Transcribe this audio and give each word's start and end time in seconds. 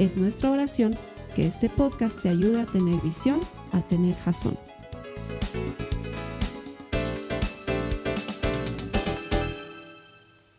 Es 0.00 0.16
nuestra 0.16 0.50
oración 0.50 0.98
que 1.36 1.46
este 1.46 1.70
podcast 1.70 2.20
te 2.20 2.28
ayude 2.28 2.62
a 2.62 2.66
tener 2.66 3.00
visión, 3.00 3.40
a 3.72 3.80
tener 3.80 4.16
jazón. 4.16 4.58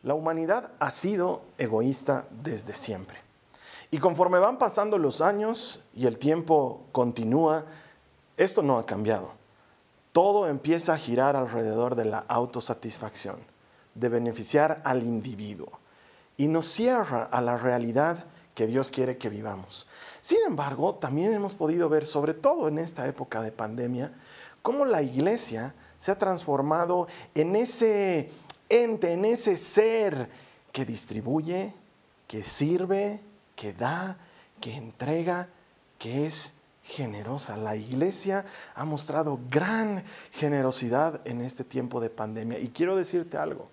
La 0.03 0.13
humanidad 0.13 0.71
ha 0.79 0.89
sido 0.89 1.41
egoísta 1.57 2.27
desde 2.31 2.75
siempre. 2.75 3.17
Y 3.91 3.97
conforme 3.97 4.39
van 4.39 4.57
pasando 4.57 4.97
los 4.97 5.19
años 5.19 5.83
y 5.93 6.07
el 6.07 6.17
tiempo 6.17 6.85
continúa, 6.93 7.65
esto 8.37 8.61
no 8.61 8.77
ha 8.77 8.85
cambiado. 8.85 9.31
Todo 10.13 10.47
empieza 10.47 10.93
a 10.93 10.97
girar 10.97 11.35
alrededor 11.35 11.95
de 11.95 12.05
la 12.05 12.19
autosatisfacción, 12.29 13.39
de 13.95 14.07
beneficiar 14.07 14.81
al 14.85 15.03
individuo. 15.03 15.73
Y 16.37 16.47
nos 16.47 16.67
cierra 16.67 17.27
a 17.29 17.41
la 17.41 17.57
realidad 17.57 18.23
que 18.55 18.65
Dios 18.65 18.89
quiere 18.89 19.17
que 19.17 19.29
vivamos. 19.29 19.85
Sin 20.21 20.39
embargo, 20.47 20.95
también 20.95 21.33
hemos 21.33 21.53
podido 21.53 21.89
ver, 21.89 22.05
sobre 22.05 22.33
todo 22.33 22.69
en 22.69 22.79
esta 22.79 23.07
época 23.07 23.41
de 23.41 23.51
pandemia, 23.51 24.13
cómo 24.61 24.85
la 24.85 25.03
iglesia 25.03 25.75
se 25.99 26.11
ha 26.11 26.17
transformado 26.17 27.07
en 27.35 27.55
ese 27.55 28.31
ente, 28.69 29.11
en 29.11 29.25
ese 29.25 29.57
ser 29.57 30.29
que 30.71 30.85
distribuye, 30.85 31.73
que 32.27 32.43
sirve, 32.43 33.21
que 33.55 33.73
da, 33.73 34.17
que 34.61 34.75
entrega, 34.75 35.49
que 35.99 36.25
es 36.25 36.53
generosa. 36.81 37.57
La 37.57 37.75
iglesia 37.75 38.45
ha 38.73 38.85
mostrado 38.85 39.39
gran 39.49 40.03
generosidad 40.31 41.21
en 41.25 41.41
este 41.41 41.63
tiempo 41.63 41.99
de 41.99 42.09
pandemia. 42.09 42.59
Y 42.59 42.69
quiero 42.69 42.95
decirte 42.95 43.37
algo, 43.37 43.69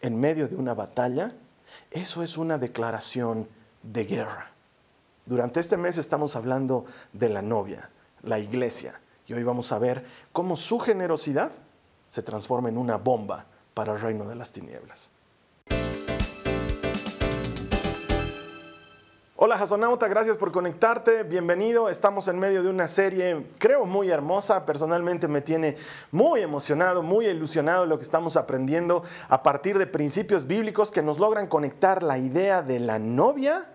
en 0.00 0.18
medio 0.18 0.46
de 0.48 0.54
una 0.56 0.74
batalla, 0.74 1.34
eso 1.90 2.22
es 2.22 2.36
una 2.36 2.58
declaración 2.58 3.48
de 3.82 4.04
guerra. 4.04 4.50
Durante 5.24 5.60
este 5.60 5.76
mes 5.76 5.98
estamos 5.98 6.36
hablando 6.36 6.84
de 7.12 7.28
la 7.28 7.42
novia, 7.42 7.90
la 8.22 8.38
iglesia, 8.38 9.00
y 9.26 9.34
hoy 9.34 9.44
vamos 9.44 9.72
a 9.72 9.78
ver 9.78 10.04
cómo 10.32 10.56
su 10.56 10.78
generosidad 10.78 11.52
se 12.08 12.22
transforma 12.22 12.68
en 12.68 12.76
una 12.76 12.96
bomba 12.96 13.46
para 13.74 13.92
el 13.94 14.00
reino 14.00 14.26
de 14.26 14.34
las 14.34 14.52
tinieblas. 14.52 15.10
Hola 19.52 19.58
Jasonauta, 19.58 20.08
gracias 20.08 20.38
por 20.38 20.50
conectarte, 20.50 21.24
bienvenido. 21.24 21.90
Estamos 21.90 22.26
en 22.26 22.38
medio 22.38 22.62
de 22.62 22.70
una 22.70 22.88
serie, 22.88 23.48
creo, 23.58 23.84
muy 23.84 24.08
hermosa. 24.08 24.64
Personalmente 24.64 25.28
me 25.28 25.42
tiene 25.42 25.76
muy 26.10 26.40
emocionado, 26.40 27.02
muy 27.02 27.26
ilusionado 27.26 27.84
lo 27.84 27.98
que 27.98 28.04
estamos 28.04 28.38
aprendiendo 28.38 29.02
a 29.28 29.42
partir 29.42 29.76
de 29.76 29.86
principios 29.86 30.46
bíblicos 30.46 30.90
que 30.90 31.02
nos 31.02 31.18
logran 31.18 31.48
conectar 31.48 32.02
la 32.02 32.16
idea 32.16 32.62
de 32.62 32.80
la 32.80 32.98
novia 32.98 33.68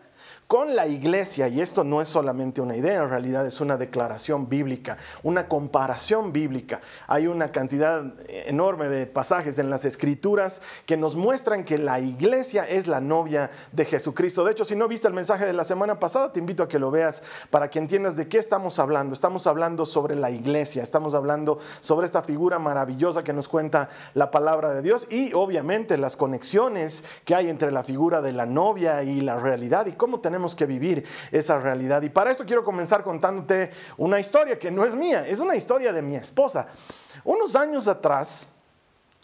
con 0.47 0.77
la 0.77 0.87
iglesia, 0.87 1.49
y 1.49 1.59
esto 1.59 1.83
no 1.83 2.01
es 2.01 2.07
solamente 2.07 2.61
una 2.61 2.77
idea, 2.77 3.03
en 3.03 3.09
realidad 3.09 3.45
es 3.45 3.59
una 3.59 3.75
declaración 3.75 4.47
bíblica, 4.47 4.97
una 5.21 5.49
comparación 5.49 6.31
bíblica. 6.31 6.79
Hay 7.07 7.27
una 7.27 7.51
cantidad 7.51 8.13
enorme 8.29 8.87
de 8.87 9.07
pasajes 9.07 9.59
en 9.59 9.69
las 9.69 9.83
escrituras 9.83 10.61
que 10.85 10.95
nos 10.95 11.17
muestran 11.17 11.65
que 11.65 11.77
la 11.77 11.99
iglesia 11.99 12.63
es 12.63 12.87
la 12.87 13.01
novia 13.01 13.51
de 13.73 13.83
Jesucristo. 13.83 14.45
De 14.45 14.53
hecho, 14.53 14.63
si 14.63 14.77
no 14.77 14.87
viste 14.87 15.09
el 15.09 15.13
mensaje 15.13 15.45
de 15.45 15.51
la 15.51 15.65
semana 15.65 15.99
pasada, 15.99 16.31
te 16.31 16.39
invito 16.39 16.63
a 16.63 16.69
que 16.69 16.79
lo 16.79 16.91
veas 16.91 17.23
para 17.49 17.69
que 17.69 17.79
entiendas 17.79 18.15
de 18.15 18.29
qué 18.29 18.37
estamos 18.37 18.79
hablando. 18.79 19.13
Estamos 19.13 19.47
hablando 19.47 19.85
sobre 19.85 20.15
la 20.15 20.31
iglesia, 20.31 20.81
estamos 20.81 21.13
hablando 21.13 21.59
sobre 21.81 22.05
esta 22.05 22.21
figura 22.21 22.57
maravillosa 22.57 23.21
que 23.21 23.33
nos 23.33 23.49
cuenta 23.49 23.89
la 24.13 24.31
palabra 24.31 24.73
de 24.73 24.81
Dios 24.81 25.07
y 25.09 25.33
obviamente 25.33 25.97
las 25.97 26.15
conexiones 26.15 27.03
que 27.25 27.35
hay 27.35 27.49
entre 27.49 27.71
la 27.71 27.83
figura 27.83 28.21
de 28.21 28.31
la 28.31 28.45
novia 28.45 29.03
y 29.03 29.19
la 29.19 29.37
realidad 29.37 29.87
y 29.87 29.91
cómo 29.91 30.21
tenemos 30.21 30.36
tenemos 30.37 30.55
que 30.55 30.67
vivir 30.67 31.03
esa 31.31 31.57
realidad. 31.57 32.03
Y 32.03 32.09
para 32.09 32.29
esto 32.29 32.45
quiero 32.45 32.63
comenzar 32.63 33.01
contándote 33.01 33.71
una 33.97 34.19
historia 34.19 34.59
que 34.59 34.69
no 34.69 34.85
es 34.85 34.95
mía, 34.95 35.27
es 35.27 35.39
una 35.39 35.55
historia 35.55 35.91
de 35.91 36.03
mi 36.03 36.15
esposa. 36.15 36.67
Unos 37.23 37.55
años 37.55 37.87
atrás, 37.87 38.47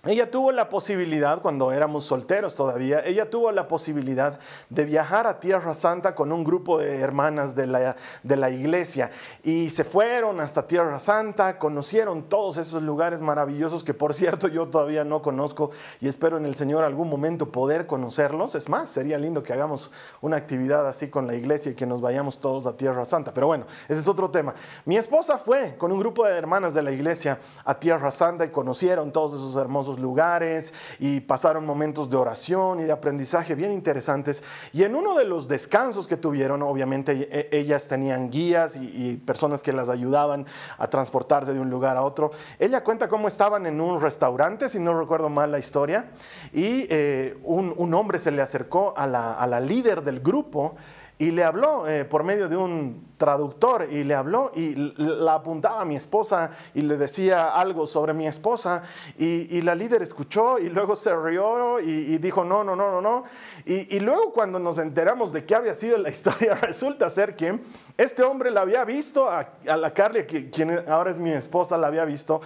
ella 0.05 0.29
tuvo 0.29 0.51
la 0.51 0.67
posibilidad, 0.67 1.41
cuando 1.41 1.71
éramos 1.71 2.03
solteros 2.03 2.55
todavía, 2.55 3.05
ella 3.05 3.29
tuvo 3.29 3.53
la 3.53 3.69
posibilidad 3.69 4.37
de 4.69 4.83
viajar 4.83 5.27
a 5.27 5.39
Tierra 5.39 5.73
Santa 5.73 6.13
con 6.13 6.33
un 6.33 6.43
grupo 6.43 6.79
de 6.79 6.99
hermanas 6.99 7.55
de 7.55 7.67
la, 7.67 7.95
de 8.21 8.35
la 8.35 8.49
iglesia. 8.49 9.11
Y 9.43 9.69
se 9.69 9.85
fueron 9.85 10.41
hasta 10.41 10.67
Tierra 10.67 10.99
Santa, 10.99 11.57
conocieron 11.57 12.23
todos 12.23 12.57
esos 12.57 12.83
lugares 12.83 13.21
maravillosos 13.21 13.85
que 13.85 13.93
por 13.93 14.13
cierto 14.13 14.49
yo 14.49 14.67
todavía 14.67 15.05
no 15.05 15.21
conozco 15.21 15.71
y 16.01 16.09
espero 16.09 16.35
en 16.35 16.45
el 16.45 16.55
Señor 16.55 16.83
algún 16.83 17.09
momento 17.09 17.49
poder 17.53 17.87
conocerlos. 17.87 18.55
Es 18.55 18.67
más, 18.67 18.89
sería 18.89 19.17
lindo 19.17 19.41
que 19.41 19.53
hagamos 19.53 19.89
una 20.19 20.35
actividad 20.35 20.85
así 20.85 21.07
con 21.07 21.27
la 21.27 21.35
iglesia 21.35 21.71
y 21.71 21.75
que 21.75 21.85
nos 21.85 22.01
vayamos 22.01 22.39
todos 22.39 22.67
a 22.67 22.75
Tierra 22.75 23.05
Santa. 23.05 23.33
Pero 23.33 23.47
bueno, 23.47 23.67
ese 23.87 24.01
es 24.01 24.07
otro 24.09 24.29
tema. 24.29 24.53
Mi 24.83 24.97
esposa 24.97 25.37
fue 25.37 25.77
con 25.77 25.93
un 25.93 25.99
grupo 25.99 26.25
de 26.25 26.35
hermanas 26.35 26.73
de 26.73 26.81
la 26.81 26.91
iglesia 26.91 27.39
a 27.63 27.79
Tierra 27.79 28.11
Santa 28.11 28.43
y 28.43 28.49
conocieron 28.49 29.13
todos 29.13 29.35
esos 29.35 29.55
hermosos 29.55 29.92
lugares 29.99 30.73
y 30.99 31.21
pasaron 31.21 31.65
momentos 31.65 32.09
de 32.09 32.17
oración 32.17 32.79
y 32.79 32.83
de 32.83 32.91
aprendizaje 32.91 33.55
bien 33.55 33.71
interesantes. 33.71 34.43
Y 34.71 34.83
en 34.83 34.95
uno 34.95 35.15
de 35.15 35.25
los 35.25 35.47
descansos 35.47 36.07
que 36.07 36.17
tuvieron, 36.17 36.61
obviamente 36.61 37.27
e, 37.31 37.49
ellas 37.57 37.87
tenían 37.87 38.29
guías 38.29 38.75
y, 38.75 39.17
personas 39.25 39.61
que 39.61 39.73
las 39.73 39.89
ayudaban 39.89 40.45
a 40.77 40.87
transportarse 40.89 41.53
de 41.53 41.59
un 41.59 41.69
lugar 41.69 41.97
a 41.97 42.03
otro. 42.03 42.31
Ella 42.59 42.83
cuenta 42.83 43.07
cómo 43.07 43.27
estaban 43.27 43.65
en 43.65 43.79
un 43.79 44.01
restaurante, 44.01 44.69
si 44.69 44.79
no 44.79 44.99
recuerdo 44.99 45.29
mal 45.29 45.51
la 45.51 45.59
historia, 45.59 46.09
y 46.51 46.87
eh, 46.89 47.37
un, 47.43 47.93
hombre 47.93 48.17
se 48.17 48.31
le 48.31 48.41
acercó 48.41 48.93
a 48.97 49.05
la, 49.05 49.33
a 49.33 49.45
la 49.45 49.59
líder 49.59 50.03
del 50.03 50.19
grupo 50.19 50.75
y 51.23 51.31
le 51.31 51.45
habló 51.45 51.87
eh, 51.87 52.03
por 52.03 52.25
medio 52.25 52.49
de 52.49 52.57
un 52.57 53.13
traductor 53.17 53.87
y 53.89 54.03
le 54.03 54.13
habló 54.13 54.51
y 54.53 54.75
la 54.97 55.35
apuntaba 55.35 55.79
a 55.79 55.85
mi 55.85 55.95
esposa 55.95 56.49
y 56.73 56.81
le 56.81 56.97
decía 56.97 57.51
algo 57.51 57.87
sobre 57.87 58.13
mi 58.13 58.27
esposa 58.27 58.83
y, 59.17 59.61
la 59.61 59.73
líder 59.73 60.01
escuchó 60.01 60.59
y 60.59 60.67
luego 60.67 60.97
se 60.97 61.15
rió 61.15 61.79
y, 61.79 62.17
dijo 62.17 62.43
no, 62.43 62.65
no, 62.65 62.75
no, 62.75 62.91
no, 62.91 63.01
no. 63.01 63.23
Y, 63.65 64.01
luego 64.01 64.33
cuando 64.33 64.59
nos 64.59 64.77
enteramos 64.79 65.31
de 65.31 65.45
qué 65.45 65.55
había 65.55 65.73
sido 65.73 65.97
la 65.97 66.09
historia, 66.15 66.55
resulta 66.55 67.09
ser 67.09 67.37
que 67.37 67.61
este 67.97 68.23
hombre 68.23 68.51
la 68.51 68.61
había 68.61 68.83
visto, 68.83 69.29
a, 69.29 69.47
a 69.65 69.77
la 69.77 69.93
Carly, 69.93 70.25
quien 70.25 70.83
ahora 70.89 71.11
es 71.11 71.19
mi 71.19 71.31
esposa, 71.31 71.77
la 71.77 71.87
había 71.87 72.03
visto 72.03 72.41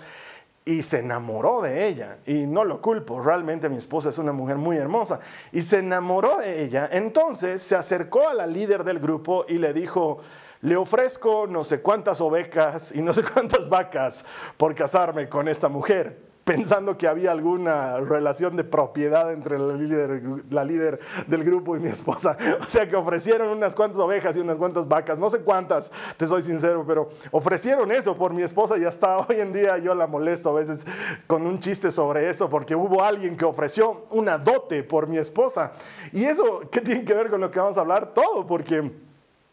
y 0.67 0.83
se 0.83 0.99
enamoró 0.99 1.61
de 1.61 1.87
ella. 1.87 2.17
Y 2.25 2.45
no 2.45 2.65
lo 2.65 2.81
culpo, 2.81 3.21
realmente 3.21 3.69
mi 3.69 3.77
esposa 3.77 4.09
es 4.09 4.17
una 4.17 4.33
mujer 4.33 4.57
muy 4.57 4.77
hermosa. 4.77 5.19
Y 5.51 5.61
se 5.61 5.77
enamoró 5.77 6.37
de 6.37 6.63
ella. 6.63 6.89
Entonces 6.91 7.63
se 7.63 7.75
acercó 7.75 8.27
a 8.27 8.33
la 8.33 8.45
líder 8.45 8.83
del 8.83 8.99
grupo 8.99 9.45
y 9.47 9.57
le 9.57 9.71
dijo, 9.71 10.19
le 10.61 10.75
ofrezco 10.75 11.47
no 11.47 11.63
sé 11.63 11.81
cuántas 11.81 12.19
ovejas 12.19 12.93
y 12.93 13.01
no 13.01 13.13
sé 13.13 13.23
cuántas 13.23 13.69
vacas 13.69 14.25
por 14.57 14.75
casarme 14.75 15.29
con 15.29 15.47
esta 15.47 15.69
mujer 15.69 16.26
pensando 16.47 16.97
que 16.97 17.09
había 17.09 17.31
alguna 17.31 17.97
relación 17.97 18.55
de 18.55 18.63
propiedad 18.63 19.33
entre 19.33 19.59
la 19.59 20.63
líder, 20.63 20.99
del 21.27 21.43
grupo 21.43 21.75
y 21.75 21.79
mi 21.79 21.89
esposa. 21.89 22.37
O 22.61 22.69
sea 22.69 22.87
que 22.87 22.95
ofrecieron 22.95 23.49
unas 23.49 23.75
cuantas 23.75 23.99
ovejas 23.99 24.37
y 24.37 24.39
unas 24.39 24.57
cuantas 24.57 24.87
vacas, 24.87 25.19
no 25.19 25.29
sé 25.29 25.39
cuántas, 25.39 25.91
te 26.15 26.25
soy 26.25 26.41
sincero, 26.41 26.85
pero 26.87 27.09
ofrecieron 27.31 27.91
eso 27.91 28.15
por 28.15 28.33
mi 28.33 28.43
esposa 28.43 28.77
y 28.77 28.85
hasta 28.85 29.17
hoy 29.27 29.41
en 29.41 29.51
día 29.51 29.77
yo 29.77 29.93
la 29.93 30.07
molesto 30.07 30.49
a 30.49 30.53
veces 30.53 30.85
con 31.27 31.45
un 31.45 31.59
chiste 31.59 31.91
sobre 31.91 32.29
eso, 32.29 32.49
porque 32.49 32.75
hubo 32.75 33.03
alguien 33.03 33.35
que 33.35 33.43
ofreció 33.43 34.05
una 34.11 34.37
dote 34.37 34.83
por 34.83 35.07
mi 35.07 35.17
esposa. 35.17 35.73
Y 36.13 36.23
eso, 36.23 36.61
¿qué 36.71 36.79
tiene 36.79 37.03
que 37.03 37.13
ver 37.13 37.29
con 37.29 37.41
lo 37.41 37.51
que 37.51 37.59
vamos 37.59 37.77
a 37.77 37.81
hablar? 37.81 38.13
Todo, 38.13 38.47
porque... 38.47 39.07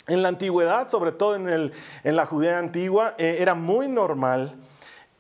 En 0.06 0.20
la 0.20 0.28
antigüedad, 0.28 0.86
sobre 0.86 1.12
todo 1.12 1.34
en, 1.34 1.48
el, 1.48 1.72
en 2.02 2.14
la 2.14 2.26
Judea 2.26 2.58
antigua, 2.58 3.14
eh, 3.16 3.38
era 3.40 3.54
muy 3.54 3.88
normal 3.88 4.54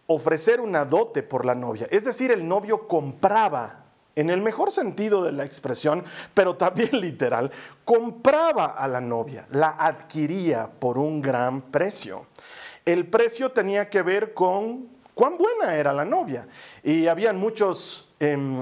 ofrecer 0.06 0.60
una 0.60 0.84
dote 0.84 1.22
por 1.22 1.44
la 1.44 1.54
novia. 1.54 1.86
Es 1.90 2.04
decir, 2.04 2.30
el 2.30 2.46
novio 2.46 2.86
compraba, 2.86 3.84
en 4.16 4.30
el 4.30 4.40
mejor 4.40 4.70
sentido 4.70 5.22
de 5.22 5.32
la 5.32 5.44
expresión, 5.44 6.04
pero 6.34 6.56
también 6.56 6.90
literal, 7.00 7.50
compraba 7.84 8.66
a 8.66 8.88
la 8.88 9.00
novia, 9.00 9.46
la 9.50 9.70
adquiría 9.78 10.68
por 10.70 10.98
un 10.98 11.20
gran 11.20 11.62
precio. 11.62 12.26
El 12.84 13.06
precio 13.06 13.50
tenía 13.50 13.88
que 13.88 14.02
ver 14.02 14.34
con 14.34 14.88
cuán 15.14 15.38
buena 15.38 15.74
era 15.74 15.92
la 15.92 16.04
novia. 16.04 16.46
Y 16.82 17.06
habían 17.06 17.38
muchos... 17.38 18.08
Em, 18.20 18.60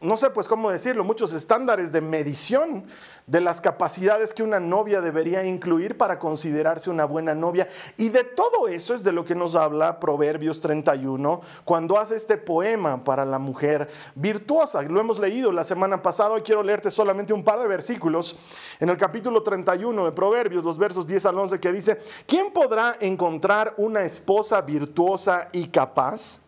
no 0.00 0.16
sé 0.18 0.28
pues 0.28 0.46
cómo 0.46 0.70
decirlo, 0.70 1.04
muchos 1.04 1.32
estándares 1.32 1.90
de 1.90 2.02
medición 2.02 2.84
de 3.26 3.40
las 3.40 3.62
capacidades 3.62 4.34
que 4.34 4.42
una 4.42 4.60
novia 4.60 5.00
debería 5.00 5.42
incluir 5.42 5.96
para 5.96 6.18
considerarse 6.18 6.90
una 6.90 7.06
buena 7.06 7.34
novia. 7.34 7.66
Y 7.96 8.10
de 8.10 8.22
todo 8.22 8.68
eso 8.68 8.92
es 8.92 9.02
de 9.02 9.12
lo 9.12 9.24
que 9.24 9.34
nos 9.34 9.54
habla 9.54 9.98
Proverbios 9.98 10.60
31 10.60 11.40
cuando 11.64 11.98
hace 11.98 12.16
este 12.16 12.36
poema 12.36 13.02
para 13.02 13.24
la 13.24 13.38
mujer 13.38 13.88
virtuosa. 14.14 14.82
Lo 14.82 15.00
hemos 15.00 15.18
leído 15.18 15.50
la 15.50 15.64
semana 15.64 16.02
pasada, 16.02 16.32
hoy 16.32 16.42
quiero 16.42 16.62
leerte 16.62 16.90
solamente 16.90 17.32
un 17.32 17.42
par 17.42 17.58
de 17.58 17.66
versículos 17.66 18.36
en 18.78 18.90
el 18.90 18.98
capítulo 18.98 19.42
31 19.42 20.04
de 20.04 20.12
Proverbios, 20.12 20.62
los 20.62 20.76
versos 20.76 21.06
10 21.06 21.26
al 21.26 21.38
11, 21.38 21.58
que 21.58 21.72
dice, 21.72 21.98
¿quién 22.26 22.52
podrá 22.52 22.96
encontrar 23.00 23.72
una 23.78 24.02
esposa 24.02 24.60
virtuosa 24.60 25.48
y 25.52 25.68
capaz? 25.68 26.40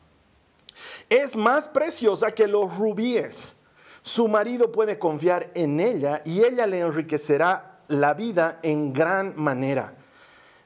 Es 1.08 1.37
más 1.37 1.69
preciosa 1.69 2.31
que 2.31 2.46
los 2.46 2.76
rubíes. 2.76 3.56
Su 4.02 4.28
marido 4.28 4.70
puede 4.70 4.99
confiar 4.99 5.50
en 5.55 5.81
ella 5.81 6.22
y 6.25 6.44
ella 6.44 6.66
le 6.66 6.81
enriquecerá 6.81 7.81
la 7.88 8.14
vida 8.14 8.58
en 8.62 8.93
gran 8.93 9.34
manera. 9.37 9.94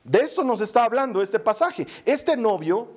De 0.05 0.21
esto 0.21 0.43
nos 0.43 0.61
está 0.61 0.85
hablando 0.85 1.23
este 1.23 1.39
pasaje. 1.39 1.87
Este 2.05 2.37
novio 2.37 2.89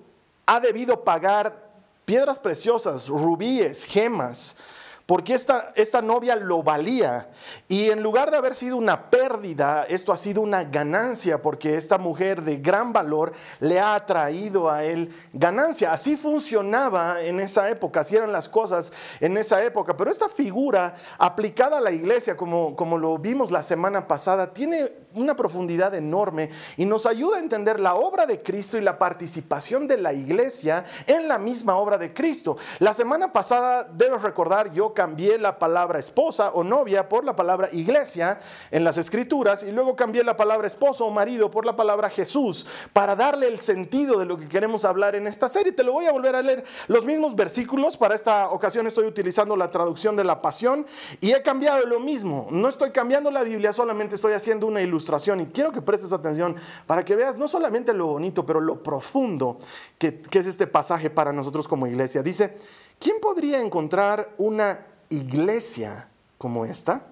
ha 0.45 0.59
debido 0.59 1.03
pagar 1.03 1.65
piedras 2.06 2.39
preciosas, 2.39 3.07
rubíes, 3.07 3.86
gemas, 3.86 4.56
porque 5.05 5.35
esta, 5.35 5.71
esta 5.75 6.01
novia 6.01 6.35
lo 6.35 6.63
valía. 6.63 7.29
Y 7.67 7.89
en 7.91 8.01
lugar 8.01 8.31
de 8.31 8.37
haber 8.37 8.55
sido 8.55 8.77
una 8.77 9.09
pérdida, 9.09 9.85
esto 9.87 10.11
ha 10.11 10.17
sido 10.17 10.41
una 10.41 10.63
ganancia, 10.63 11.41
porque 11.41 11.77
esta 11.77 11.97
mujer 11.99 12.41
de 12.41 12.57
gran 12.57 12.91
valor 12.91 13.33
le 13.59 13.79
ha 13.79 14.03
traído 14.05 14.69
a 14.69 14.83
él 14.83 15.13
ganancia. 15.31 15.93
Así 15.93 16.17
funcionaba 16.17 17.21
en 17.21 17.39
esa 17.39 17.69
época, 17.69 17.99
así 17.99 18.15
eran 18.15 18.31
las 18.31 18.49
cosas 18.49 18.91
en 19.19 19.37
esa 19.37 19.63
época. 19.63 19.95
Pero 19.95 20.09
esta 20.09 20.27
figura 20.27 20.95
aplicada 21.19 21.77
a 21.77 21.81
la 21.81 21.91
iglesia, 21.91 22.35
como, 22.35 22.75
como 22.75 22.97
lo 22.97 23.17
vimos 23.19 23.51
la 23.51 23.61
semana 23.61 24.07
pasada, 24.07 24.53
tiene 24.53 24.91
una 25.13 25.35
profundidad 25.35 25.93
enorme 25.93 26.49
y 26.77 26.85
nos 26.85 27.05
ayuda 27.05 27.37
a 27.37 27.39
entender 27.39 27.79
la 27.79 27.95
obra 27.95 28.25
de 28.25 28.41
Cristo 28.41 28.77
y 28.77 28.81
la 28.81 28.97
participación 28.97 29.87
de 29.87 29.97
la 29.97 30.13
iglesia 30.13 30.83
en 31.07 31.27
la 31.27 31.37
misma 31.37 31.77
obra 31.77 31.97
de 31.97 32.13
Cristo. 32.13 32.57
La 32.79 32.93
semana 32.93 33.31
pasada, 33.31 33.83
debes 33.83 34.21
recordar, 34.21 34.71
yo 34.73 34.94
cambié 34.95 35.38
la 35.38 35.59
palabra 35.59 36.00
esposa 36.00 36.50
o 36.56 36.63
novia 36.63 37.07
por 37.07 37.24
la 37.24 37.36
palabra 37.36 37.69
iglesia 37.71 38.39
en 38.71 38.83
las 38.83 38.97
escrituras 38.97 39.63
y 39.63 39.71
luego 39.71 39.95
cambié 39.95 40.24
la 40.24 40.36
palabra 40.36 40.65
esposo 40.65 41.06
o 41.06 41.12
marido 41.12 41.51
por 41.51 41.65
la 41.65 41.75
palabra 41.75 42.09
Jesús 42.09 42.65
para 42.94 43.15
darle 43.15 43.47
el 43.47 43.59
sentido 43.59 44.18
de 44.18 44.25
lo 44.25 44.38
que 44.38 44.47
queremos 44.47 44.83
hablar 44.86 45.13
en 45.13 45.27
esta 45.27 45.47
serie. 45.47 45.71
Te 45.71 45.83
lo 45.83 45.94
voy 45.94 46.07
a 46.07 46.12
volver 46.12 46.36
a 46.36 46.42
leer 46.42 46.63
los 46.88 47.06
mismos 47.06 47.36
versículos. 47.36 47.97
Para 47.97 48.15
esta 48.15 48.50
ocasión 48.50 48.88
estoy 48.88 49.06
utilizando 49.06 49.56
la 49.56 49.69
traducción 49.69 50.15
de 50.15 50.24
la 50.24 50.42
pasión 50.42 50.88
y 51.21 51.33
he 51.33 51.44
cambiado 51.44 51.86
lo 51.86 52.00
mismo. 52.00 52.48
No 52.50 52.69
estoy 52.69 52.89
cambiando 52.89 53.30
la 53.30 53.44
Biblia, 53.44 53.74
solamente 53.74 54.15
estoy 54.15 54.33
haciendo 54.33 54.65
una 54.65 54.81
ilustración 54.81 55.41
y 55.41 55.45
quiero 55.48 55.71
que 55.71 55.81
prestes 55.81 56.12
atención 56.12 56.56
para 56.88 57.06
que 57.06 57.15
veas 57.15 57.38
no 57.38 57.48
solamente 57.48 57.94
lo 57.94 58.07
bonito, 58.07 58.45
pero 58.45 58.62
lo 58.62 58.81
profundo 58.81 59.59
que, 59.98 60.21
que 60.21 60.39
es 60.39 60.48
este 60.48 60.65
pasaje 60.65 61.09
para 61.09 61.33
nosotros 61.33 61.68
como 61.68 61.86
iglesia. 61.86 62.24
Dice, 62.24 62.56
¿quién 63.00 63.19
podría 63.19 63.59
encontrar 63.59 64.33
una 64.38 64.86
iglesia 65.09 66.09
como 66.38 66.65
esta? 66.65 67.07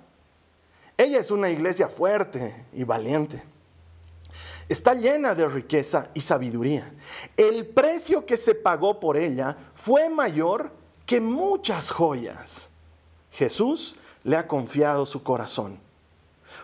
Ella 0.98 1.20
es 1.20 1.32
una 1.32 1.50
iglesia 1.50 1.90
fuerte 1.90 2.66
y 2.74 2.84
valiente. 2.84 3.44
Está 4.70 4.94
llena 4.94 5.36
de 5.36 5.48
riqueza 5.48 6.10
y 6.14 6.22
sabiduría. 6.22 6.92
El 7.36 7.66
precio 7.66 8.26
que 8.26 8.38
se 8.38 8.56
pagó 8.56 9.00
por 9.00 9.18
ella 9.18 9.58
fue 9.76 10.10
mayor 10.10 10.72
que 11.06 11.20
muchas 11.20 11.92
joyas. 11.92 12.70
Jesús 13.32 13.98
le 14.24 14.38
ha 14.38 14.48
confiado 14.48 15.06
su 15.06 15.24
corazón, 15.24 15.80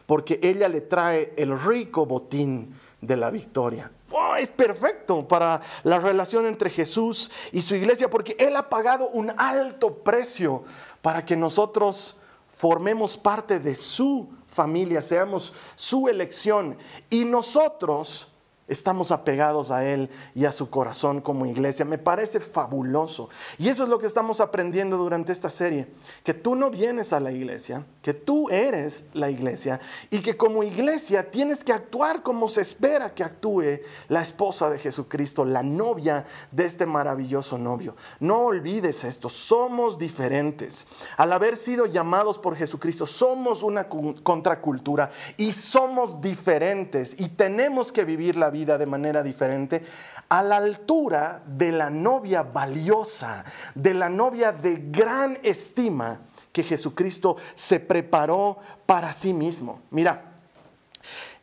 porque 0.05 0.39
ella 0.41 0.69
le 0.69 0.81
trae 0.81 1.33
el 1.35 1.59
rico 1.59 2.05
botín 2.05 2.73
de 3.01 3.17
la 3.17 3.29
victoria. 3.29 3.91
Oh, 4.11 4.35
es 4.35 4.51
perfecto 4.51 5.27
para 5.27 5.61
la 5.83 5.99
relación 5.99 6.45
entre 6.45 6.69
Jesús 6.69 7.29
y 7.51 7.61
su 7.61 7.75
iglesia 7.75 8.09
porque 8.09 8.35
Él 8.39 8.55
ha 8.55 8.69
pagado 8.69 9.09
un 9.09 9.31
alto 9.37 9.95
precio 9.95 10.63
para 11.01 11.23
que 11.25 11.35
nosotros 11.35 12.17
formemos 12.51 13.17
parte 13.17 13.59
de 13.59 13.75
su 13.75 14.29
familia, 14.47 15.01
seamos 15.01 15.53
su 15.75 16.07
elección 16.07 16.77
y 17.09 17.23
nosotros 17.25 18.28
estamos 18.69 19.11
apegados 19.11 19.71
a 19.71 19.85
Él 19.85 20.09
y 20.35 20.45
a 20.45 20.51
su 20.51 20.69
corazón 20.69 21.21
como 21.21 21.45
iglesia. 21.45 21.85
Me 21.85 21.97
parece 21.97 22.39
fabuloso. 22.39 23.29
Y 23.57 23.67
eso 23.67 23.83
es 23.83 23.89
lo 23.89 23.99
que 23.99 24.05
estamos 24.05 24.39
aprendiendo 24.39 24.97
durante 24.97 25.33
esta 25.33 25.49
serie, 25.49 25.87
que 26.23 26.33
tú 26.33 26.55
no 26.55 26.69
vienes 26.69 27.11
a 27.11 27.19
la 27.19 27.31
iglesia, 27.31 27.83
que 28.01 28.13
tú 28.13 28.49
eres 28.49 29.05
la 29.13 29.29
iglesia 29.29 29.79
y 30.09 30.19
que 30.19 30.37
como 30.37 30.63
iglesia 30.63 31.31
tienes 31.31 31.63
que 31.63 31.73
actuar 31.73 32.23
como 32.23 32.47
se 32.47 32.61
espera 32.61 33.13
que 33.13 33.23
actúe 33.23 33.81
la 34.07 34.21
esposa 34.21 34.69
de 34.69 34.79
Jesucristo, 34.79 35.45
la 35.45 35.63
novia 35.63 36.25
de 36.51 36.65
este 36.65 36.85
maravilloso 36.85 37.57
novio. 37.57 37.95
No 38.19 38.41
olvides 38.41 39.03
esto, 39.03 39.29
somos 39.29 39.97
diferentes. 39.97 40.87
Al 41.17 41.33
haber 41.33 41.57
sido 41.57 41.85
llamados 41.85 42.37
por 42.37 42.55
Jesucristo, 42.55 43.05
somos 43.05 43.63
una 43.63 43.87
contracultura 43.87 45.09
y 45.37 45.53
somos 45.53 46.21
diferentes 46.21 47.19
y 47.19 47.29
tenemos 47.29 47.91
que 47.91 48.05
vivir 48.05 48.35
la 48.35 48.49
vida 48.49 48.58
de 48.65 48.85
manera 48.85 49.23
diferente, 49.23 49.83
a 50.27 50.43
la 50.43 50.57
altura 50.57 51.41
de 51.45 51.71
la 51.71 51.89
novia 51.89 52.43
valiosa, 52.43 53.43
de 53.75 53.93
la 53.93 54.09
novia 54.09 54.51
de 54.51 54.77
gran 54.89 55.37
estima 55.43 56.19
que 56.51 56.63
Jesucristo 56.63 57.37
se 57.55 57.79
preparó 57.79 58.57
para 58.85 59.13
sí 59.13 59.33
mismo. 59.33 59.81
Mira, 59.91 60.25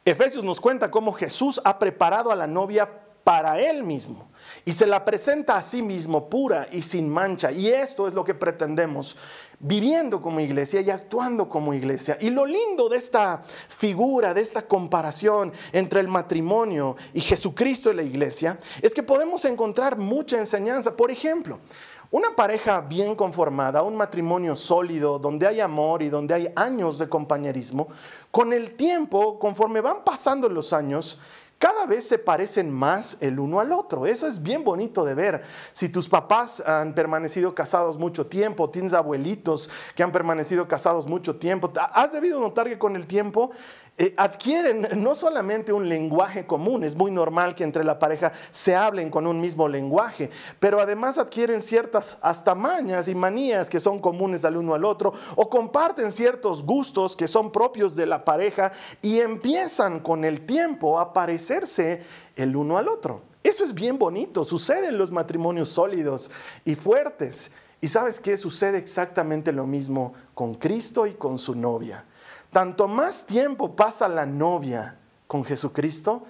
Efesios 0.05 0.45
nos 0.45 0.61
cuenta 0.61 0.91
cómo 0.91 1.13
Jesús 1.13 1.61
ha 1.65 1.79
preparado 1.79 2.31
a 2.31 2.37
la 2.37 2.47
novia 2.47 2.89
para 3.27 3.59
él 3.59 3.83
mismo 3.83 4.29
y 4.65 4.73
se 4.73 4.87
la 4.87 5.05
presenta 5.05 5.57
a 5.57 5.63
sí 5.65 5.83
mismo 5.83 6.31
pura 6.31 6.69
y 6.71 6.83
sin 6.83 7.09
mancha. 7.09 7.51
Y 7.51 7.67
esto 7.67 8.07
es 8.07 8.15
lo 8.15 8.23
que 8.23 8.35
pretendemos 8.35 9.17
viviendo 9.59 10.23
como 10.23 10.39
iglesia 10.39 10.81
y 10.81 10.91
actuando 10.91 11.49
como 11.49 11.75
iglesia. 11.75 12.19
Y 12.21 12.31
lo 12.31 12.47
lindo 12.47 12.89
de 12.89 12.99
esta 12.99 13.43
figura, 13.67 14.33
de 14.33 14.43
esta 14.43 14.63
comparación 14.63 15.53
entre 15.73 15.99
el 15.99 16.07
matrimonio 16.07 16.95
y 17.13 17.21
Jesucristo 17.21 17.91
y 17.91 17.97
la 17.97 18.05
iglesia, 18.05 18.61
es 18.81 18.95
que 18.95 19.03
podemos 19.03 19.45
encontrar 19.45 19.99
mucha 19.99 20.39
enseñanza. 20.39 20.95
Por 20.95 21.11
ejemplo, 21.11 21.59
una 22.13 22.37
pareja 22.37 22.81
bien 22.81 23.17
conformada, 23.17 23.83
un 23.83 23.97
matrimonio 23.97 24.55
sólido, 24.55 25.19
donde 25.19 25.49
hay 25.49 25.59
amor 25.59 26.01
y 26.05 26.11
donde 26.11 26.33
hay 26.33 26.49
años 26.55 26.97
de 26.99 27.09
compañerismo, 27.09 27.89
con 28.31 28.53
el 28.53 28.77
tiempo, 28.77 29.41
conforme 29.41 29.81
van 29.81 30.05
pasando 30.05 30.49
los 30.49 30.73
años, 30.73 31.19
cada 31.59 31.87
vez 31.87 32.07
se 32.07 32.19
parecen 32.19 32.71
más 32.71 33.17
el 33.21 33.41
uno 33.41 33.61
al 33.61 33.73
otro. 33.73 34.07
Eso 34.07 34.27
es 34.27 34.43
bien 34.43 34.63
bonito 34.63 35.05
de 35.05 35.15
ver. 35.15 35.43
Si 35.73 35.89
tus 35.89 36.09
papás 36.09 36.61
han 36.61 36.95
permanecido 36.95 37.55
casados 37.55 37.99
mucho 37.99 38.27
tiempo, 38.27 38.69
tienes 38.69 38.93
abuelitos 38.93 39.71
que 39.95 40.03
han 40.03 40.13
permanecido 40.13 40.69
casados 40.69 41.07
mucho 41.07 41.37
tiempo, 41.37 41.73
has 41.93 42.13
debido 42.13 42.41
notar 42.41 42.69
que 42.69 42.79
con 42.79 42.95
el 42.95 43.07
tiempo 43.07 43.53
eh, 43.99 44.13
adquieren 44.19 44.89
no 44.97 45.15
solamente 45.15 45.73
un 45.73 45.89
lenguaje 45.89 46.47
común, 46.47 46.85
es 46.85 46.95
muy 46.95 47.11
normal 47.11 47.55
que 47.55 47.65
entre 47.65 47.83
la 47.83 47.99
pareja 47.99 48.31
se 48.51 48.77
hablen 48.77 49.09
con 49.09 49.27
un 49.27 49.41
mismo 49.41 49.69
lenguaje, 49.69 50.29
pero 50.61 50.81
además 50.81 51.17
adquieren 51.17 51.63
ciertas 51.63 52.19
hasta 52.21 52.55
mañas 52.55 53.09
y 53.09 53.15
manías 53.15 53.71
que 53.71 53.81
son 53.81 53.99
comunes 53.99 54.45
al 54.45 54.59
uno 54.59 54.75
al 54.75 54.85
otro, 54.85 55.15
o 55.35 55.49
comparten 55.49 56.13
ciertos 56.13 56.63
gustos 56.63 57.17
que 57.17 57.27
son 57.27 57.51
propios 57.51 57.97
de 57.97 58.05
la 58.05 58.23
pareja 58.23 58.73
y 59.01 59.21
empiezan 59.21 60.01
con 60.01 60.27
el 60.27 60.45
tiempo 60.45 61.01
a 61.01 61.15
parecerse 61.15 62.03
el 62.37 62.55
uno 62.55 62.77
al 62.77 62.89
otro. 62.89 63.23
Eso 63.43 63.65
es 63.65 63.73
bien 63.73 63.99
bonito, 63.99 64.45
sucede 64.45 64.89
en 64.89 64.99
los 64.99 65.11
matrimonios 65.11 65.71
sólidos 65.71 66.31
y 66.67 66.75
fuertes. 66.75 67.51
Y 67.87 67.89
sabes 67.89 68.19
qué? 68.19 68.37
Sucede 68.37 68.79
exactamente 68.79 69.53
lo 69.53 69.65
mismo 69.65 70.13
con 70.35 70.57
Cristo 70.57 71.07
y 71.07 71.15
con 71.15 71.39
su 71.39 71.55
novia. 71.55 72.05
Tanto 72.51 72.89
más 72.89 73.25
tiempo 73.25 73.77
pasa 73.77 74.09
la 74.09 74.27
novia 74.27 74.97
con 75.29 75.45
Jesucristo, 75.45 76.25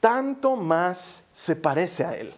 tanto 0.00 0.56
más 0.56 1.22
se 1.34 1.54
parece 1.54 2.06
a 2.06 2.16
Él. 2.16 2.32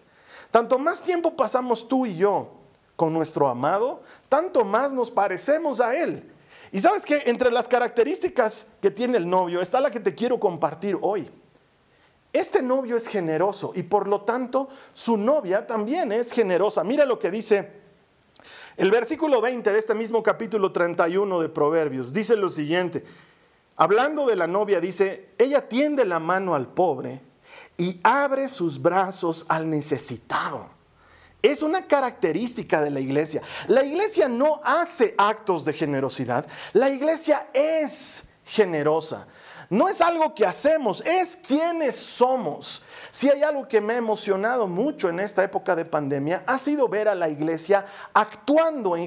Tanto 0.51 0.77
más 0.77 1.05
tiempo 1.05 1.37
pasamos 1.37 1.87
tú 1.87 2.05
y 2.05 2.17
yo 2.17 2.49
con 2.97 3.13
nuestro 3.13 3.47
amado, 3.47 4.03
tanto 4.29 4.65
más 4.65 4.93
nos 4.93 5.09
parecemos 5.09 5.81
a 5.81 5.95
Él. 5.95 6.29
Y 6.73 6.81
sabes 6.81 7.05
que 7.05 7.23
entre 7.27 7.53
las 7.53 7.69
características 7.69 8.67
que 8.83 8.91
tiene 8.91 9.19
el 9.19 9.31
novio 9.31 9.61
está 9.61 9.79
la 9.79 9.93
que 9.93 10.01
te 10.01 10.17
quiero 10.17 10.41
compartir 10.41 10.99
hoy. 11.01 11.31
Este 12.33 12.61
novio 12.61 12.97
es 12.97 13.07
generoso 13.07 13.71
y 13.77 13.85
por 13.85 14.09
lo 14.09 14.23
tanto 14.23 14.69
su 14.93 15.17
novia 15.17 15.65
también 15.65 16.11
es 16.11 16.33
generosa. 16.33 16.83
Mira 16.83 17.05
lo 17.05 17.21
que 17.21 17.31
dice 17.31 17.84
el 18.77 18.91
versículo 18.91 19.41
20 19.41 19.73
de 19.73 19.79
este 19.79 19.95
mismo 19.95 20.23
capítulo 20.23 20.73
31 20.73 21.41
de 21.41 21.49
Proverbios. 21.49 22.13
Dice 22.13 22.37
lo 22.37 22.51
siguiente, 22.51 23.05
Hablando 23.77 24.27
de 24.27 24.37
la 24.37 24.47
novia, 24.47 24.81
dice, 24.81 25.31
ella 25.37 25.69
tiende 25.69 26.05
la 26.05 26.21
mano 26.21 26.55
al 26.55 26.69
pobre 26.69 27.21
y 27.77 27.99
abre 28.05 28.49
sus 28.49 28.81
brazos 28.81 29.45
al 29.49 29.69
necesitado. 29.69 30.71
es 31.43 31.61
una 31.61 31.87
característica 31.87 32.81
de 32.81 32.91
la 32.91 33.01
iglesia. 33.01 33.43
La 33.69 33.85
iglesia 33.85 34.29
no 34.29 34.61
hace 34.65 35.15
actos 35.19 35.65
de 35.67 35.75
generosidad, 35.75 36.47
la 36.73 36.89
iglesia 36.89 37.49
es 37.53 38.25
generosa. 38.47 39.27
No 39.69 39.89
es 39.89 40.01
algo 40.01 40.35
que 40.35 40.47
hacemos, 40.47 41.03
es 41.05 41.37
quienes 41.37 41.97
somos. 41.97 42.83
Si 43.15 43.31
hay 43.31 43.45
algo 43.45 43.69
que 43.69 43.81
me 43.81 43.93
ha 43.93 43.97
emocionado 43.97 44.67
mucho 44.67 45.09
en 45.09 45.21
esta 45.21 45.45
época 45.45 45.77
de 45.77 45.85
pandemia, 45.85 46.43
ha 46.47 46.59
sido 46.59 46.89
ver 46.89 47.07
a 47.07 47.15
la 47.15 47.29
iglesia 47.29 47.87
actuando 48.13 48.97
en, 48.97 49.07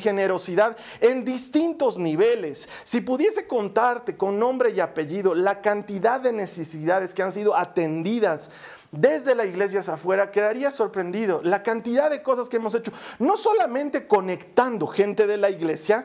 generosidad 0.00 0.76
en 1.00 1.24
distintos 1.24 1.96
niveles. 1.96 2.68
Si 2.84 3.00
pudiese 3.00 3.46
contarte 3.46 4.18
con 4.18 4.38
nombre 4.38 4.72
y 4.72 4.80
apellido 4.80 5.34
la 5.34 5.62
cantidad 5.62 6.20
de 6.20 6.34
necesidades 6.34 7.14
que 7.14 7.22
han 7.22 7.32
sido 7.32 7.56
atendidas 7.56 8.50
desde 8.92 9.34
la 9.34 9.46
iglesia 9.46 9.80
hacia 9.80 9.94
afuera, 9.94 10.30
quedaría 10.30 10.70
sorprendido. 10.70 11.40
La 11.42 11.62
cantidad 11.62 12.10
de 12.10 12.22
cosas 12.22 12.50
que 12.50 12.56
hemos 12.56 12.74
hecho, 12.74 12.92
no 13.18 13.38
solamente 13.38 14.06
conectando 14.06 14.86
gente 14.86 15.26
de 15.26 15.38
la 15.38 15.48
iglesia, 15.48 16.04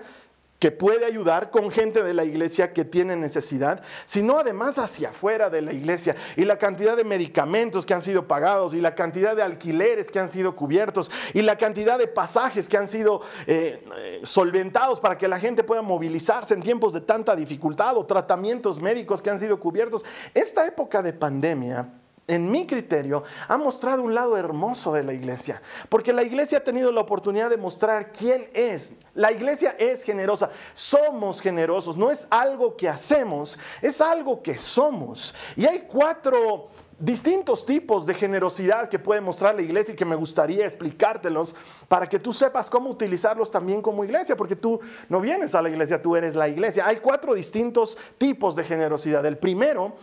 que 0.64 0.72
puede 0.72 1.04
ayudar 1.04 1.52
con 1.52 1.70
gente 1.70 2.04
de 2.04 2.14
la 2.14 2.24
iglesia 2.24 2.72
que 2.72 2.86
tiene 2.86 3.18
necesidad, 3.18 3.84
sino 4.06 4.40
además 4.40 4.78
hacia 4.78 5.10
afuera 5.10 5.50
de 5.50 5.62
la 5.62 5.74
iglesia. 5.74 6.16
Y 6.38 6.46
la 6.46 6.58
cantidad 6.58 6.96
de 6.96 7.04
medicamentos 7.04 7.86
que 7.86 7.94
han 7.94 8.02
sido 8.02 8.30
pagados, 8.30 8.74
y 8.74 8.80
la 8.80 8.96
cantidad 8.96 9.36
de 9.36 9.42
alquileres 9.42 10.10
que 10.10 10.20
han 10.20 10.30
sido 10.30 10.56
cubiertos, 10.56 11.12
y 11.34 11.42
la 11.42 11.58
cantidad 11.58 12.00
de 12.00 12.08
pasajes 12.08 12.70
que 12.70 12.78
han 12.78 12.88
sido 12.88 13.20
eh, 13.46 13.84
eh, 13.98 14.22
solventados 14.24 15.02
para 15.02 15.18
que 15.18 15.28
la 15.28 15.38
gente 15.38 15.66
pueda 15.66 15.82
movilizarse 15.82 16.54
en 16.54 16.64
tiempos 16.64 16.94
de 16.94 17.02
tanta 17.02 17.36
dificultad, 17.36 17.98
o 17.98 18.06
tratamientos 18.06 18.80
médicos 18.80 19.22
que 19.22 19.32
han 19.32 19.42
sido 19.42 19.60
cubiertos. 19.60 20.06
Esta 20.34 20.66
época 20.66 21.02
de 21.02 21.12
pandemia 21.12 21.90
en 22.28 22.50
mi 22.50 22.66
criterio, 22.66 23.24
ha 23.48 23.58
mostrado 23.58 24.02
un 24.02 24.16
lado 24.16 24.38
hermoso 24.38 24.94
de 24.94 25.04
la 25.04 25.14
iglesia, 25.14 25.62
porque 25.90 26.14
la 26.14 26.24
iglesia 26.24 26.60
ha 26.60 26.64
tenido 26.64 26.92
la 26.92 27.02
oportunidad 27.02 27.50
de 27.50 27.58
mostrar 27.58 28.12
quién 28.12 28.46
es. 28.54 28.94
La 29.14 29.32
iglesia 29.32 29.76
es 29.78 30.04
generosa, 30.04 30.50
somos 30.74 31.42
generosos, 31.42 31.98
no 31.98 32.12
es 32.12 32.26
algo 32.30 32.78
que 32.78 32.88
hacemos, 32.88 33.60
es 33.82 34.00
algo 34.00 34.42
que 34.42 34.58
somos. 34.58 35.36
Y 35.56 35.66
hay 35.66 35.82
cuatro 35.82 36.70
distintos 37.04 37.66
tipos 37.66 38.06
de 38.06 38.14
generosidad 38.14 38.88
que 38.88 38.98
puede 38.98 39.20
mostrar 39.20 39.56
la 39.56 39.62
iglesia 39.62 39.94
y 39.94 39.98
que 39.98 40.06
me 40.06 40.16
gustaría 40.16 40.64
explicártelos 40.64 41.54
para 41.90 42.08
que 42.08 42.18
tú 42.18 42.32
sepas 42.32 42.70
cómo 42.70 42.90
utilizarlos 42.90 43.52
también 43.52 43.82
como 43.82 44.06
iglesia, 44.06 44.38
porque 44.38 44.56
tú 44.56 44.80
no 45.10 45.20
vienes 45.20 45.54
a 45.54 45.62
la 45.62 45.70
iglesia, 45.70 46.02
tú 46.02 46.16
eres 46.16 46.34
la 46.34 46.48
iglesia. 46.48 46.88
Hay 46.88 46.98
cuatro 46.98 47.34
distintos 47.34 47.98
tipos 48.18 48.56
de 48.56 48.64
generosidad. 48.64 49.26
El 49.26 49.38
primero 49.38 49.96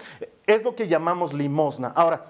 es 0.47 0.63
lo 0.63 0.75
que 0.77 0.89
llamamos 0.89 1.33
limosna. 1.33 1.89
Ahora, 1.89 2.27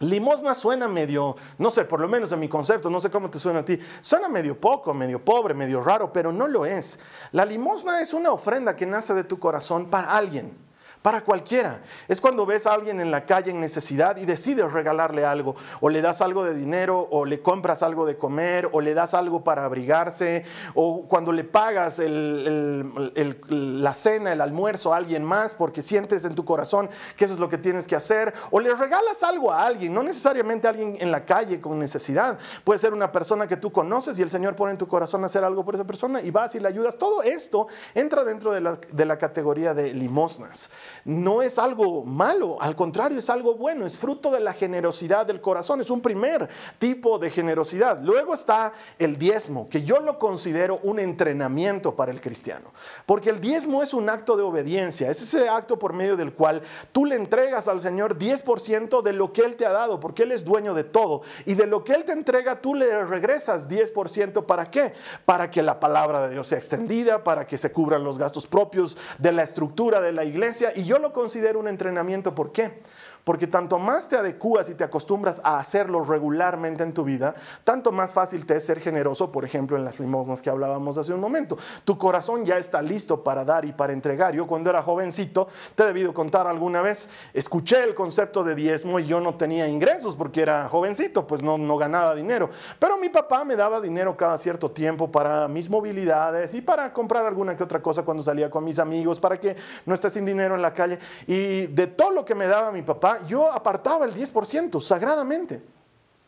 Limosna 0.00 0.56
suena 0.56 0.88
medio, 0.88 1.36
no 1.56 1.70
sé, 1.70 1.84
por 1.84 2.00
lo 2.00 2.08
menos 2.08 2.30
en 2.32 2.40
mi 2.40 2.48
concepto, 2.48 2.90
no 2.90 3.00
sé 3.00 3.10
cómo 3.10 3.30
te 3.30 3.38
suena 3.38 3.60
a 3.60 3.64
ti, 3.64 3.78
suena 4.00 4.28
medio 4.28 4.60
poco, 4.60 4.92
medio 4.92 5.24
pobre, 5.24 5.54
medio 5.54 5.80
raro, 5.80 6.12
pero 6.12 6.32
no 6.32 6.48
lo 6.48 6.66
es. 6.66 6.98
La 7.30 7.46
limosna 7.46 8.00
es 8.02 8.12
una 8.12 8.32
ofrenda 8.32 8.74
que 8.74 8.86
nace 8.86 9.14
de 9.14 9.22
tu 9.22 9.38
corazón 9.38 9.88
para 9.88 10.14
alguien 10.14 10.63
para 11.04 11.20
cualquiera. 11.20 11.82
Es 12.08 12.18
cuando 12.18 12.46
ves 12.46 12.66
a 12.66 12.72
alguien 12.72 12.98
en 12.98 13.10
la 13.10 13.26
calle 13.26 13.50
en 13.50 13.60
necesidad 13.60 14.16
y 14.16 14.24
decides 14.24 14.72
regalarle 14.72 15.26
algo, 15.26 15.54
o 15.82 15.90
le 15.90 16.00
das 16.00 16.22
algo 16.22 16.44
de 16.44 16.54
dinero, 16.54 17.06
o 17.10 17.26
le 17.26 17.42
compras 17.42 17.82
algo 17.82 18.06
de 18.06 18.16
comer, 18.16 18.70
o 18.72 18.80
le 18.80 18.94
das 18.94 19.12
algo 19.12 19.44
para 19.44 19.66
abrigarse, 19.66 20.44
o 20.72 21.06
cuando 21.06 21.30
le 21.30 21.44
pagas 21.44 21.98
la 21.98 23.92
cena, 23.92 24.32
el 24.32 24.40
almuerzo 24.40 24.94
a 24.94 24.96
alguien 24.96 25.22
más, 25.24 25.54
porque 25.54 25.82
sientes 25.82 26.24
en 26.24 26.34
tu 26.34 26.46
corazón 26.46 26.88
que 27.18 27.26
eso 27.26 27.34
es 27.34 27.40
lo 27.40 27.50
que 27.50 27.58
tienes 27.58 27.86
que 27.86 27.96
hacer, 27.96 28.32
o 28.50 28.58
le 28.58 28.74
regalas 28.74 29.22
algo 29.22 29.52
a 29.52 29.66
alguien, 29.66 29.92
no 29.92 30.02
necesariamente 30.02 30.68
a 30.68 30.70
alguien 30.70 30.96
en 30.98 31.12
la 31.12 31.26
calle 31.26 31.60
con 31.60 31.78
necesidad, 31.78 32.38
puede 32.64 32.78
ser 32.78 32.94
una 32.94 33.12
persona 33.12 33.46
que 33.46 33.58
tú 33.58 33.70
conoces 33.70 34.18
y 34.18 34.22
el 34.22 34.30
Señor 34.30 34.56
pone 34.56 34.72
en 34.72 34.78
tu 34.78 34.88
corazón 34.88 35.22
hacer 35.22 35.44
algo 35.44 35.66
por 35.66 35.74
esa 35.74 35.84
persona 35.84 36.22
y 36.22 36.30
vas 36.30 36.54
y 36.54 36.60
le 36.60 36.68
ayudas. 36.68 36.96
Todo 36.96 37.22
esto 37.22 37.66
entra 37.94 38.24
dentro 38.24 38.52
de 38.52 38.62
la, 38.62 38.78
de 38.90 39.04
la 39.04 39.18
categoría 39.18 39.74
de 39.74 39.92
limosnas 39.92 40.70
no 41.04 41.42
es 41.42 41.58
algo 41.58 42.04
malo, 42.04 42.56
al 42.60 42.76
contrario, 42.76 43.18
es 43.18 43.30
algo 43.30 43.54
bueno, 43.54 43.86
es 43.86 43.98
fruto 43.98 44.30
de 44.30 44.40
la 44.40 44.52
generosidad 44.52 45.26
del 45.26 45.40
corazón, 45.40 45.80
es 45.80 45.90
un 45.90 46.00
primer 46.00 46.48
tipo 46.78 47.18
de 47.18 47.30
generosidad. 47.30 48.00
Luego 48.02 48.34
está 48.34 48.72
el 48.98 49.16
diezmo, 49.16 49.68
que 49.68 49.82
yo 49.82 50.00
lo 50.00 50.18
considero 50.18 50.80
un 50.82 50.98
entrenamiento 50.98 51.94
para 51.94 52.12
el 52.12 52.20
cristiano, 52.20 52.72
porque 53.06 53.30
el 53.30 53.40
diezmo 53.40 53.82
es 53.82 53.94
un 53.94 54.08
acto 54.08 54.36
de 54.36 54.42
obediencia, 54.42 55.10
es 55.10 55.20
ese 55.20 55.48
acto 55.48 55.78
por 55.78 55.92
medio 55.92 56.16
del 56.16 56.32
cual 56.32 56.62
tú 56.92 57.04
le 57.04 57.16
entregas 57.16 57.68
al 57.68 57.80
Señor 57.80 58.18
10% 58.18 59.02
de 59.02 59.12
lo 59.12 59.32
que 59.32 59.42
Él 59.42 59.56
te 59.56 59.66
ha 59.66 59.72
dado, 59.72 60.00
porque 60.00 60.22
Él 60.24 60.32
es 60.32 60.44
dueño 60.44 60.74
de 60.74 60.84
todo, 60.84 61.22
y 61.44 61.54
de 61.54 61.66
lo 61.66 61.84
que 61.84 61.92
Él 61.92 62.04
te 62.04 62.12
entrega 62.12 62.60
tú 62.60 62.74
le 62.74 63.04
regresas 63.04 63.68
10%, 63.68 64.44
¿para 64.46 64.70
qué? 64.70 64.92
Para 65.24 65.50
que 65.50 65.62
la 65.62 65.80
palabra 65.80 66.26
de 66.26 66.34
Dios 66.34 66.48
sea 66.48 66.58
extendida, 66.58 67.24
para 67.24 67.46
que 67.46 67.58
se 67.58 67.72
cubran 67.72 68.04
los 68.04 68.18
gastos 68.18 68.46
propios 68.46 68.96
de 69.18 69.32
la 69.32 69.42
estructura 69.42 70.00
de 70.00 70.12
la 70.12 70.24
iglesia, 70.24 70.72
y 70.74 70.83
yo 70.84 70.98
lo 70.98 71.12
considero 71.12 71.58
un 71.58 71.68
entrenamiento. 71.68 72.34
¿Por 72.34 72.52
qué? 72.52 72.80
Porque 73.24 73.46
tanto 73.46 73.78
más 73.78 74.08
te 74.08 74.16
adecuas 74.16 74.68
y 74.68 74.74
te 74.74 74.84
acostumbras 74.84 75.40
a 75.42 75.58
hacerlo 75.58 76.04
regularmente 76.04 76.82
en 76.82 76.92
tu 76.92 77.04
vida, 77.04 77.34
tanto 77.64 77.90
más 77.90 78.12
fácil 78.12 78.44
te 78.44 78.56
es 78.56 78.66
ser 78.66 78.80
generoso, 78.80 79.32
por 79.32 79.44
ejemplo, 79.44 79.76
en 79.76 79.84
las 79.84 79.98
limosnas 79.98 80.42
que 80.42 80.50
hablábamos 80.50 80.98
hace 80.98 81.14
un 81.14 81.20
momento. 81.20 81.56
Tu 81.84 81.96
corazón 81.96 82.44
ya 82.44 82.58
está 82.58 82.82
listo 82.82 83.24
para 83.24 83.44
dar 83.44 83.64
y 83.64 83.72
para 83.72 83.92
entregar. 83.92 84.34
Yo 84.34 84.46
cuando 84.46 84.70
era 84.70 84.82
jovencito, 84.82 85.48
te 85.74 85.82
he 85.82 85.86
debido 85.86 86.12
contar 86.12 86.46
alguna 86.46 86.82
vez, 86.82 87.08
escuché 87.32 87.82
el 87.82 87.94
concepto 87.94 88.44
de 88.44 88.54
diezmo 88.54 88.98
y 88.98 89.06
yo 89.06 89.20
no 89.20 89.34
tenía 89.34 89.66
ingresos 89.66 90.14
porque 90.16 90.42
era 90.42 90.68
jovencito, 90.68 91.26
pues 91.26 91.42
no, 91.42 91.56
no 91.56 91.76
ganaba 91.76 92.14
dinero. 92.14 92.50
Pero 92.78 92.98
mi 92.98 93.08
papá 93.08 93.44
me 93.44 93.56
daba 93.56 93.80
dinero 93.80 94.16
cada 94.16 94.36
cierto 94.36 94.70
tiempo 94.70 95.10
para 95.10 95.48
mis 95.48 95.70
movilidades 95.70 96.54
y 96.54 96.60
para 96.60 96.92
comprar 96.92 97.24
alguna 97.24 97.56
que 97.56 97.62
otra 97.62 97.80
cosa 97.80 98.02
cuando 98.02 98.22
salía 98.22 98.50
con 98.50 98.64
mis 98.64 98.78
amigos, 98.78 99.18
para 99.18 99.40
que 99.40 99.56
no 99.86 99.94
esté 99.94 100.10
sin 100.10 100.26
dinero 100.26 100.54
en 100.54 100.62
la 100.62 100.72
calle. 100.72 100.98
Y 101.26 101.66
de 101.68 101.86
todo 101.86 102.10
lo 102.10 102.24
que 102.24 102.34
me 102.34 102.46
daba 102.46 102.70
mi 102.70 102.82
papá, 102.82 103.13
yo 103.26 103.50
apartaba 103.50 104.04
el 104.04 104.14
10% 104.14 104.80
sagradamente. 104.80 105.62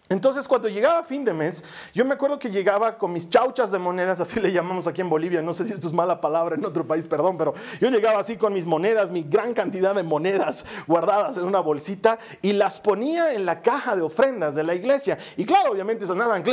Entonces, 0.08 0.46
cuando 0.46 0.68
llegaba 0.68 1.02
fin 1.02 1.24
de 1.24 1.34
mes, 1.34 1.64
yo 1.92 2.04
me 2.04 2.14
acuerdo 2.14 2.38
que 2.38 2.48
llegaba 2.48 2.96
con 2.96 3.12
mis 3.12 3.28
chauchas 3.28 3.72
de 3.72 3.78
monedas, 3.78 4.20
así 4.26 4.40
le 4.40 4.52
llamamos 4.52 4.86
aquí 4.86 5.00
en 5.00 5.10
Bolivia, 5.10 5.42
no 5.42 5.52
sé 5.52 5.64
si 5.64 5.72
esto 5.72 5.88
es 5.88 5.92
mala 5.92 6.20
palabra 6.20 6.54
en 6.54 6.64
otro 6.64 6.86
país, 6.86 7.08
perdón, 7.08 7.36
pero 7.36 7.54
yo 7.80 7.90
llegaba 7.90 8.20
así 8.20 8.36
con 8.36 8.52
mis 8.52 8.66
monedas, 8.66 9.10
mi 9.10 9.24
gran 9.24 9.52
cantidad 9.52 9.94
de 9.94 10.04
monedas 10.04 10.64
guardadas 10.86 11.38
en 11.38 11.44
una 11.44 11.58
bolsita 11.58 12.18
y 12.40 12.52
las 12.52 12.78
ponía 12.78 13.32
en 13.32 13.44
la 13.44 13.62
caja 13.62 13.96
de 13.96 14.02
ofrendas 14.02 14.54
de 14.54 14.62
la 14.62 14.74
iglesia. 14.74 15.18
Y 15.36 15.44
claro, 15.44 15.72
obviamente 15.72 16.06
sonaban 16.06 16.44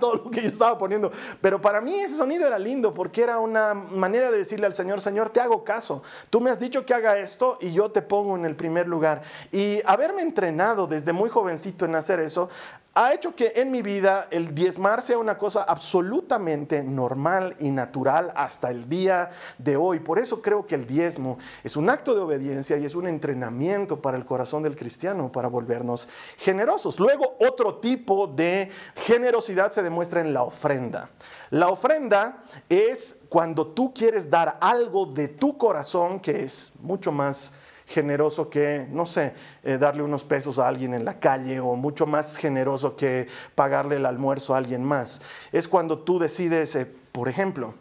todo 0.00 0.14
lo 0.14 0.30
que 0.30 0.42
yo 0.42 0.48
estaba 0.48 0.78
poniendo, 0.78 1.10
pero 1.42 1.60
para 1.60 1.82
mí 1.82 2.00
ese 2.00 2.16
sonido 2.16 2.46
era 2.46 2.58
lindo 2.58 2.94
porque 2.94 3.22
era 3.22 3.38
una 3.38 3.74
manera 3.74 4.30
de 4.30 4.38
decirle 4.38 4.64
al 4.64 4.72
Señor, 4.72 5.02
Señor, 5.02 5.28
te 5.28 5.40
hago 5.40 5.62
caso, 5.62 6.02
tú 6.30 6.40
me 6.40 6.50
has 6.50 6.58
dicho 6.58 6.86
que 6.86 6.94
haga 6.94 7.18
esto 7.18 7.58
y 7.60 7.72
yo 7.72 7.90
te 7.90 8.00
pongo 8.00 8.34
en 8.36 8.46
el 8.46 8.56
primer 8.56 8.88
lugar. 8.88 9.22
Y 9.52 9.82
haberme 9.84 10.22
entrenado 10.22 10.86
desde 10.86 11.12
muy 11.12 11.28
jovencito 11.28 11.84
en 11.84 11.94
hacer 11.94 12.13
eso, 12.20 12.48
ha 12.96 13.12
hecho 13.12 13.34
que 13.34 13.54
en 13.56 13.72
mi 13.72 13.82
vida 13.82 14.28
el 14.30 14.54
diezmar 14.54 15.02
sea 15.02 15.18
una 15.18 15.36
cosa 15.36 15.64
absolutamente 15.64 16.84
normal 16.84 17.56
y 17.58 17.70
natural 17.70 18.32
hasta 18.36 18.70
el 18.70 18.88
día 18.88 19.30
de 19.58 19.76
hoy. 19.76 19.98
Por 19.98 20.20
eso 20.20 20.40
creo 20.40 20.64
que 20.64 20.76
el 20.76 20.86
diezmo 20.86 21.38
es 21.64 21.76
un 21.76 21.90
acto 21.90 22.14
de 22.14 22.20
obediencia 22.20 22.76
y 22.76 22.84
es 22.84 22.94
un 22.94 23.08
entrenamiento 23.08 24.00
para 24.00 24.16
el 24.16 24.24
corazón 24.24 24.62
del 24.62 24.76
cristiano 24.76 25.32
para 25.32 25.48
volvernos 25.48 26.08
generosos. 26.38 27.00
Luego, 27.00 27.36
otro 27.40 27.78
tipo 27.78 28.28
de 28.28 28.70
generosidad 28.94 29.70
se 29.70 29.82
demuestra 29.82 30.20
en 30.20 30.32
la 30.32 30.44
ofrenda. 30.44 31.10
La 31.50 31.70
ofrenda 31.70 32.44
es 32.68 33.18
cuando 33.28 33.66
tú 33.66 33.92
quieres 33.92 34.30
dar 34.30 34.56
algo 34.60 35.06
de 35.06 35.26
tu 35.26 35.58
corazón 35.58 36.20
que 36.20 36.44
es 36.44 36.72
mucho 36.78 37.10
más 37.10 37.52
generoso 37.94 38.50
que, 38.50 38.86
no 38.90 39.06
sé, 39.06 39.32
eh, 39.62 39.78
darle 39.78 40.02
unos 40.02 40.24
pesos 40.24 40.58
a 40.58 40.66
alguien 40.66 40.92
en 40.92 41.04
la 41.04 41.20
calle 41.20 41.60
o 41.60 41.76
mucho 41.76 42.06
más 42.06 42.36
generoso 42.36 42.96
que 42.96 43.28
pagarle 43.54 43.96
el 43.96 44.06
almuerzo 44.06 44.54
a 44.54 44.58
alguien 44.58 44.82
más. 44.82 45.20
Es 45.52 45.68
cuando 45.68 46.00
tú 46.00 46.18
decides, 46.18 46.74
eh, 46.74 46.86
por 47.12 47.28
ejemplo, 47.28 47.74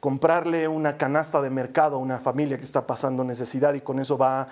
comprarle 0.00 0.68
una 0.68 0.96
canasta 0.96 1.42
de 1.42 1.50
mercado 1.50 1.96
a 1.96 1.98
una 1.98 2.18
familia 2.18 2.56
que 2.56 2.64
está 2.64 2.86
pasando 2.86 3.24
necesidad 3.24 3.74
y 3.74 3.80
con 3.80 3.98
eso 3.98 4.16
va 4.16 4.42
a 4.42 4.48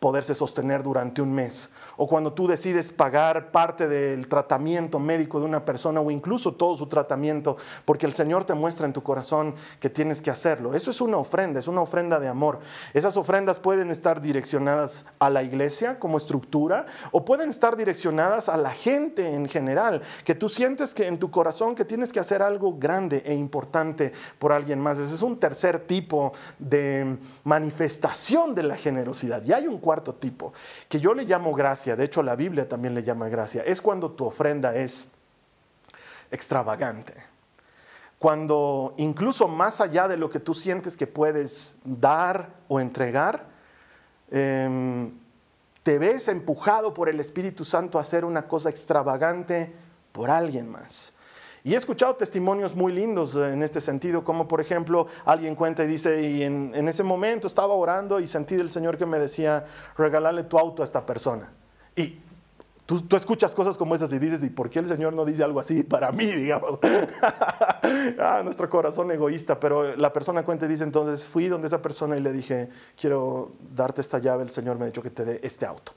poderse 0.00 0.34
sostener 0.34 0.82
durante 0.82 1.20
un 1.20 1.32
mes. 1.32 1.70
O 1.96 2.06
cuando 2.06 2.32
tú 2.32 2.46
decides 2.46 2.92
pagar 2.92 3.50
parte 3.50 3.88
del 3.88 4.28
tratamiento 4.28 4.98
médico 4.98 5.40
de 5.40 5.46
una 5.46 5.64
persona 5.64 6.00
o 6.00 6.10
incluso 6.10 6.54
todo 6.54 6.76
su 6.76 6.86
tratamiento, 6.86 7.56
porque 7.84 8.06
el 8.06 8.12
Señor 8.12 8.44
te 8.44 8.54
muestra 8.54 8.86
en 8.86 8.92
tu 8.92 9.02
corazón 9.02 9.54
que 9.80 9.90
tienes 9.90 10.22
que 10.22 10.30
hacerlo. 10.30 10.74
Eso 10.74 10.90
es 10.90 11.00
una 11.00 11.16
ofrenda, 11.16 11.58
es 11.58 11.66
una 11.66 11.80
ofrenda 11.80 12.20
de 12.20 12.28
amor. 12.28 12.60
Esas 12.94 13.16
ofrendas 13.16 13.58
pueden 13.58 13.90
estar 13.90 14.20
direccionadas 14.20 15.04
a 15.18 15.30
la 15.30 15.42
iglesia 15.42 15.98
como 15.98 16.18
estructura 16.18 16.86
o 17.10 17.24
pueden 17.24 17.50
estar 17.50 17.76
direccionadas 17.76 18.48
a 18.48 18.56
la 18.56 18.70
gente 18.70 19.34
en 19.34 19.46
general, 19.46 20.02
que 20.24 20.34
tú 20.34 20.48
sientes 20.48 20.94
que 20.94 21.06
en 21.06 21.18
tu 21.18 21.30
corazón 21.30 21.74
que 21.74 21.84
tienes 21.84 22.12
que 22.12 22.20
hacer 22.20 22.42
algo 22.42 22.76
grande 22.78 23.22
e 23.26 23.34
importante 23.34 24.12
por 24.38 24.52
alguien 24.52 24.78
más. 24.78 24.98
Ese 24.98 25.14
es 25.14 25.22
un 25.22 25.40
tercer 25.40 25.86
tipo 25.86 26.32
de 26.58 27.18
manifestación 27.42 28.54
de 28.54 28.62
la 28.62 28.76
generosidad. 28.76 29.42
Y 29.44 29.52
hay 29.52 29.66
un 29.66 29.78
cuarto 29.88 30.16
tipo, 30.16 30.52
que 30.86 31.00
yo 31.00 31.14
le 31.14 31.24
llamo 31.24 31.54
gracia, 31.54 31.96
de 31.96 32.04
hecho 32.04 32.22
la 32.22 32.36
Biblia 32.36 32.68
también 32.68 32.94
le 32.94 33.02
llama 33.02 33.30
gracia, 33.30 33.62
es 33.62 33.80
cuando 33.80 34.10
tu 34.10 34.26
ofrenda 34.26 34.76
es 34.76 35.08
extravagante. 36.30 37.14
Cuando 38.18 38.92
incluso 38.98 39.48
más 39.48 39.80
allá 39.80 40.06
de 40.06 40.18
lo 40.18 40.28
que 40.28 40.40
tú 40.40 40.52
sientes 40.52 40.94
que 40.94 41.06
puedes 41.06 41.74
dar 41.84 42.50
o 42.68 42.80
entregar, 42.80 43.46
em, 44.30 45.10
te 45.82 45.98
ves 45.98 46.28
empujado 46.28 46.92
por 46.92 47.08
el 47.08 47.18
Espíritu 47.18 47.64
Santo 47.64 47.96
a 47.96 48.02
hacer 48.02 48.26
una 48.26 48.46
cosa 48.46 48.68
extravagante 48.68 49.72
por 50.12 50.28
alguien 50.28 50.68
más. 50.70 51.14
Y 51.68 51.74
he 51.74 51.76
escuchado 51.76 52.16
testimonios 52.16 52.74
muy 52.74 52.94
lindos 52.94 53.36
en 53.36 53.62
este 53.62 53.82
sentido, 53.82 54.24
como 54.24 54.48
por 54.48 54.58
ejemplo 54.58 55.06
alguien 55.26 55.54
cuenta 55.54 55.84
y 55.84 55.86
dice, 55.86 56.22
y 56.22 56.42
en, 56.42 56.72
en 56.74 56.88
ese 56.88 57.02
momento 57.02 57.46
estaba 57.46 57.74
orando 57.74 58.20
y 58.20 58.26
sentí 58.26 58.56
del 58.56 58.70
Señor 58.70 58.96
que 58.96 59.04
me 59.04 59.18
decía, 59.18 59.66
regálale 59.94 60.44
tu 60.44 60.58
auto 60.58 60.80
a 60.80 60.86
esta 60.86 61.04
persona. 61.04 61.52
Y 61.94 62.20
Tú, 62.88 63.04
escuchas 63.16 63.54
cosas 63.54 63.76
como 63.76 63.94
esas 63.94 64.10
y 64.14 64.18
dices, 64.18 64.42
¿y 64.42 64.48
por 64.48 64.70
qué 64.70 64.78
el 64.78 64.86
Señor 64.86 65.12
no 65.12 65.26
dice 65.26 65.44
algo 65.44 65.60
así 65.60 65.82
para 65.82 66.10
mí, 66.10 66.24
digamos? 66.24 66.78
ah, 68.18 68.40
nuestro 68.42 68.70
corazón 68.70 69.10
egoísta, 69.10 69.60
pero 69.60 69.94
la 69.94 70.10
persona 70.10 70.42
cuenta 70.42 70.64
y 70.64 70.70
dice, 70.70 70.84
entonces 70.84 71.26
fui 71.26 71.48
donde 71.48 71.66
esa 71.66 71.82
persona 71.82 72.16
y 72.16 72.22
le 72.22 72.32
dije, 72.32 72.70
quiero 72.98 73.52
darte 73.76 74.00
esta 74.00 74.20
llave, 74.20 74.42
el 74.42 74.48
Señor 74.48 74.78
me 74.78 74.84
ha 74.84 74.86
dicho 74.86 75.02
que 75.02 75.10
te 75.10 75.26
dé 75.26 75.38
este 75.42 75.66
auto. 75.66 75.92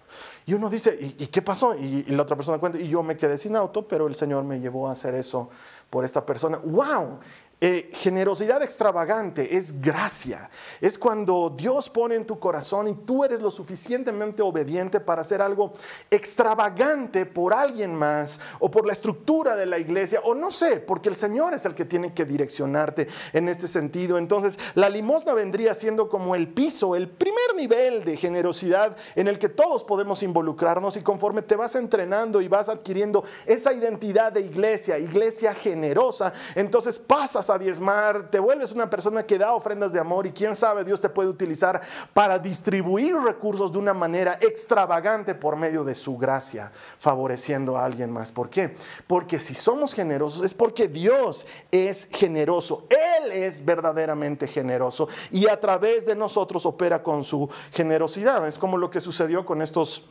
Y 0.45 0.53
uno 0.53 0.69
dice, 0.69 0.97
¿y, 0.99 1.27
qué 1.27 1.41
pasó? 1.41 1.77
Y, 1.77 2.03
y, 2.05 2.11
la 2.11 2.23
otra 2.23 2.35
persona 2.35 2.57
cuenta, 2.57 2.77
y 2.77 2.89
yo 2.89 3.01
me 3.03 3.15
quedé 3.15 3.37
sin 3.37 3.55
auto, 3.55 3.87
pero 3.87 4.07
el 4.07 4.15
Señor 4.15 4.43
me 4.43 4.59
llevó 4.59 4.89
a 4.89 4.91
hacer 4.91 5.15
eso 5.15 5.49
por 5.89 6.03
esta 6.03 6.25
persona. 6.25 6.57
¡Wow! 6.57 7.19
Eh, 7.63 7.91
generosidad 7.93 8.63
extravagante 8.63 9.55
es 9.55 9.79
gracia. 9.79 10.49
Es 10.81 10.97
cuando 10.97 11.53
Dios 11.55 11.91
pone 11.91 12.15
en 12.15 12.25
tu 12.25 12.39
corazón 12.39 12.87
y 12.87 12.95
tú 12.95 13.23
eres 13.23 13.39
lo 13.39 13.51
suficientemente 13.51 14.41
obediente 14.41 14.99
para 14.99 15.21
hacer 15.21 15.43
algo 15.43 15.71
extravagante 16.09 17.27
por 17.27 17.53
alguien 17.53 17.93
más 17.93 18.39
o 18.57 18.71
por 18.71 18.87
la 18.87 18.93
estructura 18.93 19.55
de 19.55 19.67
la 19.67 19.77
iglesia 19.77 20.21
o 20.23 20.33
no 20.33 20.49
sé, 20.49 20.77
porque 20.77 21.09
el 21.09 21.15
Señor 21.15 21.53
es 21.53 21.63
el 21.67 21.75
que 21.75 21.85
tiene 21.85 22.15
que 22.15 22.25
direccionarte 22.25 23.07
en 23.31 23.47
este 23.47 23.67
sentido. 23.67 24.17
Entonces, 24.17 24.57
la 24.73 24.89
limosna 24.89 25.35
vendría 25.35 25.75
siendo 25.75 26.09
como 26.09 26.33
el 26.33 26.47
piso, 26.47 26.95
el 26.95 27.09
primer 27.09 27.53
nivel 27.55 28.03
de 28.03 28.17
generosidad 28.17 28.97
en 29.13 29.27
el 29.27 29.37
que 29.37 29.49
todos 29.49 29.83
podemos 29.83 30.23
involucrarnos 30.23 30.97
y 30.97 31.03
conforme 31.03 31.43
te 31.43 31.55
vas 31.55 31.75
entrenando 31.75 32.41
y 32.41 32.47
vas 32.47 32.69
adquiriendo 32.69 33.23
esa 33.45 33.71
identidad 33.71 34.31
de 34.31 34.41
iglesia, 34.41 34.97
iglesia 34.97 35.53
generosa, 35.53 36.33
entonces 36.55 36.97
pasas 36.97 37.50
a 37.51 37.59
diezmar, 37.59 38.29
te 38.29 38.39
vuelves 38.39 38.71
una 38.71 38.89
persona 38.89 39.25
que 39.25 39.37
da 39.37 39.53
ofrendas 39.53 39.93
de 39.93 39.99
amor 39.99 40.25
y 40.27 40.31
quién 40.31 40.55
sabe, 40.55 40.83
Dios 40.83 41.01
te 41.01 41.09
puede 41.09 41.29
utilizar 41.29 41.81
para 42.13 42.39
distribuir 42.39 43.15
recursos 43.15 43.71
de 43.71 43.77
una 43.77 43.93
manera 43.93 44.37
extravagante 44.41 45.35
por 45.35 45.55
medio 45.55 45.83
de 45.83 45.95
su 45.95 46.17
gracia, 46.17 46.71
favoreciendo 46.99 47.77
a 47.77 47.85
alguien 47.85 48.11
más. 48.11 48.31
¿Por 48.31 48.49
qué? 48.49 48.75
Porque 49.07 49.39
si 49.39 49.55
somos 49.55 49.93
generosos 49.93 50.43
es 50.43 50.53
porque 50.53 50.87
Dios 50.87 51.45
es 51.71 52.07
generoso. 52.11 52.85
Él 52.89 53.31
es 53.31 53.63
verdaderamente 53.63 54.47
generoso 54.47 55.07
y 55.31 55.47
a 55.47 55.59
través 55.59 56.05
de 56.05 56.15
nosotros 56.15 56.65
opera 56.65 57.01
con 57.03 57.23
su 57.23 57.49
generosidad. 57.71 58.47
Es 58.47 58.57
como 58.57 58.77
lo 58.77 58.89
que 58.89 58.99
sucedió 58.99 59.45
con 59.45 59.61
estos 59.61 60.05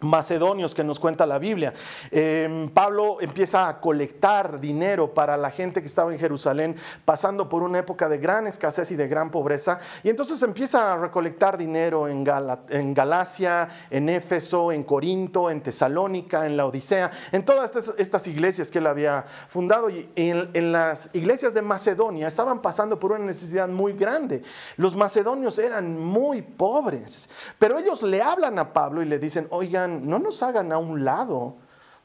macedonios 0.00 0.74
que 0.74 0.84
nos 0.84 1.00
cuenta 1.00 1.26
la 1.26 1.38
Biblia. 1.38 1.72
Em, 2.10 2.68
Pablo 2.68 3.18
empieza 3.20 3.68
a 3.68 3.80
colectar 3.80 4.60
dinero 4.60 5.12
para 5.12 5.36
la 5.36 5.50
gente 5.50 5.80
que 5.80 5.86
estaba 5.86 6.12
en 6.12 6.18
Jerusalén, 6.18 6.76
pasando 7.04 7.48
por 7.48 7.62
una 7.62 7.78
época 7.78 8.08
de 8.08 8.18
gran 8.18 8.46
escasez 8.46 8.90
y 8.90 8.96
de 8.96 9.08
gran 9.08 9.30
pobreza, 9.30 9.78
y 10.02 10.10
entonces 10.10 10.42
empieza 10.42 10.92
a 10.92 10.96
recolectar 10.96 11.56
dinero 11.56 12.08
en, 12.08 12.24
en 12.68 12.94
Galacia, 12.94 13.68
en 13.90 14.08
Éfeso, 14.08 14.72
en 14.72 14.84
Corinto, 14.84 15.50
en 15.50 15.62
Tesalónica, 15.62 16.46
en 16.46 16.56
la 16.56 16.66
Odisea, 16.66 17.10
en 17.32 17.44
todas 17.44 17.74
estas, 17.98 18.24
iglesias 18.26 18.70
que 18.70 18.78
él 18.78 18.86
había 18.86 19.24
fundado, 19.48 19.90
y 19.90 20.08
en, 20.16 20.50
en 20.54 20.72
las 20.72 21.10
iglesias 21.12 21.52
de 21.52 21.62
Macedonia 21.62 22.26
estaban 22.26 22.62
pasando 22.62 22.98
por 22.98 23.12
una 23.12 23.24
necesidad 23.24 23.68
muy 23.68 23.92
grande. 23.92 24.42
Los 24.76 24.94
macedonios 24.94 25.58
eran 25.58 25.98
muy 25.98 26.42
pobres, 26.42 27.28
pero 27.58 27.78
ellos 27.78 28.02
le 28.02 28.22
hablan 28.22 28.58
a 28.58 28.72
Pablo 28.72 29.02
y 29.02 29.06
le 29.06 29.18
dicen, 29.18 29.46
no 29.88 30.18
nos 30.18 30.42
hagan 30.42 30.72
a 30.72 30.78
un 30.78 31.04
lado 31.04 31.56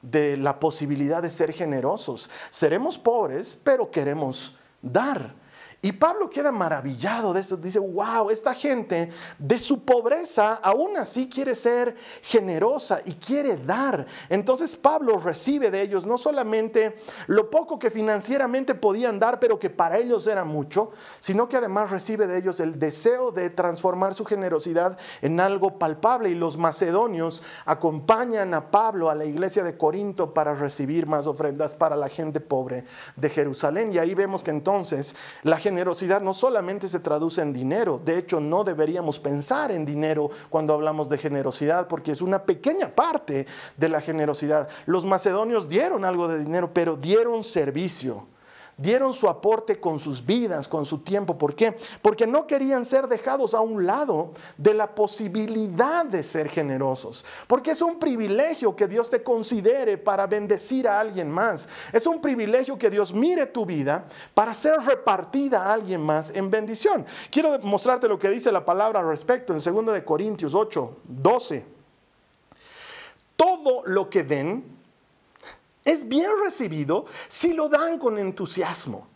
de 0.02 0.38
la 0.38 0.60
posibilidad 0.60 1.22
de 1.22 1.30
ser 1.30 1.52
generosos. 1.54 2.30
Seremos 2.50 2.98
pobres, 2.98 3.60
pero 3.64 3.92
queremos 3.92 4.56
dar. 4.82 5.36
Y 5.82 5.94
Pablo 5.94 6.30
queda 6.30 6.52
maravillado 6.52 7.32
de 7.32 7.40
esto. 7.40 7.56
Dice, 7.56 7.80
wow, 7.80 8.30
esta 8.30 8.54
gente 8.54 9.10
de 9.38 9.58
su 9.58 9.86
pobreza 9.86 10.56
aún 10.56 10.98
así 10.98 11.30
quiere 11.30 11.56
ser 11.56 11.96
generosa 12.22 13.00
y 13.06 13.14
quiere 13.14 13.56
dar. 13.56 14.06
Entonces 14.28 14.76
Pablo 14.76 15.20
recibe 15.20 15.72
de 15.72 15.82
ellos 15.82 16.06
no 16.06 16.18
solamente 16.18 16.98
lo 17.28 17.50
poco 17.50 17.80
que 17.80 17.90
financieramente 17.90 18.76
podían 18.76 19.20
dar, 19.20 19.40
pero 19.40 19.58
que 19.58 19.70
para 19.70 19.98
ellos 19.98 20.28
era 20.28 20.44
mucho, 20.44 20.92
sino 21.22 21.48
que 21.48 21.56
además 21.56 21.92
recibe 21.92 22.28
de 22.28 22.40
ellos 22.40 22.60
el 22.60 22.78
deseo 22.78 23.32
de 23.32 23.50
transformar 23.50 24.14
su 24.14 24.26
generosidad 24.26 24.98
en 25.22 25.40
algo 25.40 25.80
palpable. 25.80 26.30
Y 26.30 26.36
los 26.36 26.58
macedonios 26.58 27.42
acompañan 27.66 28.54
a 28.54 28.70
Pablo 28.70 29.10
a 29.10 29.16
la 29.16 29.24
iglesia 29.24 29.64
de 29.64 29.78
Corinto 29.78 30.34
para 30.34 30.54
recibir 30.56 31.08
más 31.08 31.26
ofrendas 31.26 31.74
para 31.74 31.96
la 31.96 32.10
gente 32.10 32.42
pobre 32.42 32.84
de 33.16 33.30
Jerusalén. 33.30 33.94
Y 33.94 33.98
ahí 33.98 34.14
vemos 34.14 34.44
que 34.44 34.52
entonces 34.52 35.16
la 35.44 35.56
gente 35.56 35.69
generosidad 35.70 36.20
no 36.22 36.34
solamente 36.34 36.90
se 36.90 37.00
traduce 37.00 37.42
en 37.42 37.54
dinero, 37.54 38.02
de 38.04 38.18
hecho 38.18 38.40
no 38.40 38.64
deberíamos 38.64 39.20
pensar 39.20 39.72
en 39.72 39.86
dinero 39.86 40.32
cuando 40.50 40.74
hablamos 40.74 41.08
de 41.10 41.20
generosidad, 41.20 41.88
porque 41.88 42.12
es 42.12 42.22
una 42.22 42.44
pequeña 42.44 42.96
parte 42.96 43.46
de 43.78 43.90
la 43.90 44.02
generosidad. 44.02 44.68
Los 44.88 45.06
macedonios 45.06 45.70
dieron 45.70 46.06
algo 46.06 46.28
de 46.28 46.40
dinero, 46.40 46.72
pero 46.74 46.96
dieron 46.96 47.44
servicio 47.44 48.26
dieron 48.80 49.14
su 49.14 49.28
aporte 49.28 49.80
con 49.80 50.00
sus 50.00 50.26
vidas, 50.26 50.68
con 50.68 50.86
su 50.86 51.00
tiempo. 51.00 51.38
¿Por 51.38 51.54
qué? 51.54 51.76
Porque 52.02 52.26
no 52.26 52.48
querían 52.48 52.86
ser 52.86 53.08
dejados 53.08 53.54
a 53.54 53.60
un 53.60 53.86
lado 53.86 54.32
de 54.58 54.74
la 54.74 54.96
posibilidad 54.96 56.06
de 56.06 56.24
ser 56.24 56.48
generosos. 56.48 57.26
Porque 57.48 57.72
es 57.72 57.82
un 57.82 58.00
privilegio 58.00 58.76
que 58.76 58.88
Dios 58.88 59.10
te 59.10 59.22
considere 59.22 59.98
para 59.98 60.26
bendecir 60.28 60.88
a 60.88 61.00
alguien 61.00 61.30
más. 61.30 61.68
Es 61.92 62.08
un 62.08 62.22
privilegio 62.22 62.78
que 62.78 62.90
Dios 62.90 63.14
mire 63.14 63.46
tu 63.46 63.66
vida 63.66 64.06
para 64.34 64.54
ser 64.54 64.78
repartida 64.80 65.64
a 65.64 65.74
alguien 65.74 66.02
más 66.02 66.32
en 66.32 66.50
bendición. 66.50 67.06
Quiero 67.30 67.60
mostrarte 67.60 68.08
lo 68.08 68.18
que 68.18 68.30
dice 68.30 68.52
la 68.52 68.64
palabra 68.64 69.02
al 69.02 69.08
respecto 69.08 69.54
en 69.54 69.60
2 69.60 69.94
de 69.94 70.06
Corintios 70.06 70.56
8, 70.56 70.98
12. 71.04 71.66
Todo 73.36 73.84
lo 73.86 74.10
que 74.10 74.24
den, 74.24 74.79
es 75.84 76.08
bien 76.08 76.30
recibido 76.44 77.06
si 77.28 77.54
lo 77.54 77.70
dan 77.70 78.00
con 78.00 78.18
entusiasmo 78.18 79.09